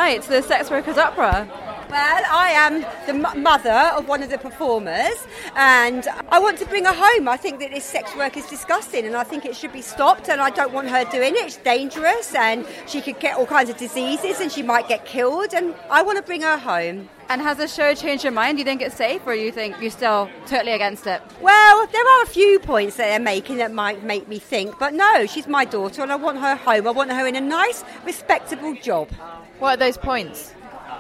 To 0.02 0.30
the 0.30 0.42
Sex 0.42 0.72
Workers 0.72 0.98
Opera? 0.98 1.48
Well, 1.92 2.24
I 2.32 2.52
am 2.52 2.80
the 3.06 3.28
m- 3.28 3.44
mother 3.44 3.92
of 3.98 4.08
one 4.08 4.24
of 4.24 4.30
the 4.30 4.38
performers, 4.38 5.28
and 5.58 6.08
I 6.30 6.40
want 6.40 6.58
to 6.60 6.66
bring 6.66 6.86
her 6.86 6.94
home. 6.94 7.28
I 7.28 7.36
think 7.36 7.60
that 7.60 7.72
this 7.72 7.84
sex 7.84 8.16
work 8.16 8.38
is 8.38 8.46
disgusting, 8.46 9.06
and 9.06 9.14
I 9.14 9.26
think 9.26 9.44
it 9.44 9.58
should 9.58 9.74
be 9.74 9.82
stopped. 9.82 10.30
And 10.30 10.40
I 10.40 10.52
don't 10.52 10.72
want 10.72 10.88
her 10.88 11.04
doing 11.12 11.36
it. 11.36 11.40
It's 11.40 11.58
dangerous, 11.58 12.34
and 12.34 12.66
she 12.88 13.02
could 13.02 13.20
get 13.20 13.36
all 13.36 13.46
kinds 13.46 13.70
of 13.70 13.76
diseases, 13.76 14.40
and 14.40 14.50
she 14.50 14.64
might 14.64 14.88
get 14.88 15.04
killed. 15.04 15.54
And 15.54 15.76
I 15.90 16.02
want 16.02 16.18
to 16.18 16.24
bring 16.24 16.44
her 16.44 16.58
home. 16.58 17.10
And 17.28 17.42
has 17.42 17.58
the 17.58 17.68
show 17.68 17.94
changed 17.94 18.24
your 18.24 18.32
mind? 18.32 18.56
Do 18.56 18.60
you 18.60 18.66
think 18.66 18.82
it's 18.82 18.96
safe, 18.96 19.22
or 19.26 19.34
do 19.36 19.42
you 19.42 19.52
think 19.52 19.76
you're 19.82 19.92
still 19.92 20.30
totally 20.46 20.72
against 20.72 21.06
it? 21.08 21.22
Well, 21.42 21.88
there 21.88 22.08
are 22.08 22.24
a 22.24 22.28
few 22.28 22.60
points 22.60 22.96
that 22.96 23.08
they're 23.08 23.20
making 23.20 23.58
that 23.58 23.74
might 23.74 24.02
make 24.02 24.30
me 24.30 24.40
think, 24.40 24.80
but 24.80 24.94
no, 24.94 25.26
she's 25.26 25.46
my 25.46 25.66
daughter, 25.66 26.04
and 26.04 26.12
I 26.14 26.16
want 26.16 26.38
her 26.40 26.56
home. 26.56 26.88
I 26.88 26.92
want 26.92 27.12
her 27.12 27.28
in 27.28 27.36
a 27.36 27.42
nice, 27.42 27.84
respectable 28.06 28.76
job. 28.76 29.12
What 29.60 29.74
are 29.74 29.78
those 29.78 29.98
points 29.98 30.54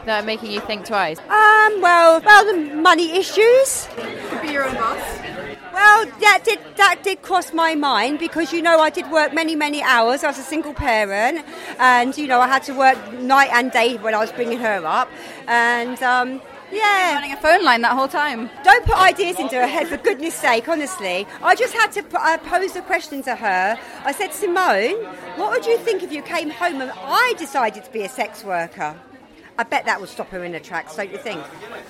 that 0.05 0.23
are 0.23 0.25
making 0.25 0.51
you 0.51 0.59
think 0.61 0.85
twice? 0.85 1.19
Um, 1.19 1.81
well, 1.81 2.21
well, 2.21 2.45
the 2.45 2.75
money 2.75 3.17
issues. 3.17 3.87
Could 4.29 4.41
be 4.41 4.51
your 4.51 4.65
own 4.65 4.75
boss. 4.75 5.19
Well, 5.73 6.05
that 6.19 6.41
did 6.43 6.59
that 6.75 7.01
did 7.01 7.21
cross 7.21 7.53
my 7.53 7.75
mind 7.75 8.19
because 8.19 8.51
you 8.51 8.61
know 8.61 8.79
I 8.79 8.89
did 8.89 9.09
work 9.09 9.33
many 9.33 9.55
many 9.55 9.81
hours. 9.81 10.23
I 10.23 10.27
was 10.27 10.37
a 10.37 10.43
single 10.43 10.73
parent, 10.73 11.45
and 11.79 12.17
you 12.17 12.27
know 12.27 12.39
I 12.39 12.47
had 12.47 12.63
to 12.63 12.73
work 12.73 12.97
night 13.13 13.49
and 13.53 13.71
day 13.71 13.97
when 13.97 14.13
I 14.13 14.19
was 14.19 14.31
bringing 14.31 14.59
her 14.59 14.85
up, 14.85 15.09
and 15.47 16.01
um, 16.03 16.41
yeah. 16.71 17.15
Running 17.15 17.33
a 17.33 17.37
phone 17.37 17.63
line 17.63 17.81
that 17.81 17.93
whole 17.93 18.07
time. 18.07 18.49
Don't 18.63 18.85
put 18.85 18.95
ideas 18.95 19.39
into 19.39 19.55
her 19.55 19.67
head, 19.67 19.87
for 19.87 19.97
goodness 19.97 20.35
sake, 20.35 20.69
honestly. 20.69 21.27
I 21.41 21.55
just 21.55 21.73
had 21.73 21.91
to 21.93 22.03
p- 22.03 22.17
uh, 22.17 22.37
pose 22.37 22.75
a 22.75 22.81
question 22.81 23.21
to 23.23 23.35
her. 23.35 23.77
I 24.05 24.11
said, 24.13 24.33
Simone, 24.33 25.03
what 25.35 25.51
would 25.51 25.65
you 25.65 25.77
think 25.79 26.01
if 26.01 26.11
you 26.11 26.21
came 26.21 26.49
home 26.49 26.79
and 26.81 26.91
I 26.95 27.33
decided 27.37 27.83
to 27.83 27.91
be 27.91 28.03
a 28.03 28.09
sex 28.09 28.43
worker? 28.43 28.95
I 29.61 29.63
bet 29.63 29.85
that 29.85 29.99
would 30.01 30.09
stop 30.09 30.29
her 30.29 30.43
in 30.43 30.53
her 30.53 30.59
tracks, 30.59 30.95
don't 30.95 31.11
you 31.11 31.19
think? 31.19 31.39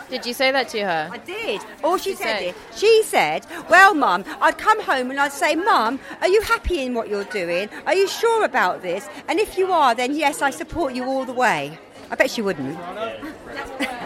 Did 0.10 0.26
you 0.26 0.34
say 0.34 0.52
that 0.52 0.68
to 0.70 0.82
her? 0.82 1.10
I 1.10 1.18
did. 1.20 1.62
All 1.86 1.96
she, 1.98 2.10
She 2.10 2.16
said, 2.18 2.40
said? 2.40 2.44
is, 2.74 2.78
she 2.78 3.04
said, 3.04 3.46
well, 3.70 3.94
Mum, 3.94 4.26
I'd 4.42 4.58
come 4.58 4.82
home 4.82 5.10
and 5.10 5.18
I'd 5.18 5.32
say, 5.32 5.56
Mum, 5.56 5.98
are 6.20 6.28
you 6.28 6.42
happy 6.42 6.82
in 6.82 6.94
what 6.94 7.08
you're 7.08 7.24
doing? 7.24 7.70
Are 7.86 7.96
you 7.96 8.10
sure 8.10 8.44
about 8.44 8.82
this? 8.82 9.08
And 9.30 9.40
if 9.40 9.58
you 9.58 9.72
are, 9.72 9.96
then 9.96 10.14
yes, 10.14 10.42
I 10.42 10.50
support 10.50 10.94
you 10.94 11.06
all 11.06 11.24
the 11.24 11.32
way. 11.32 11.80
I 12.10 12.16
bet 12.16 12.30
she 12.30 12.42
wouldn't. 12.42 12.78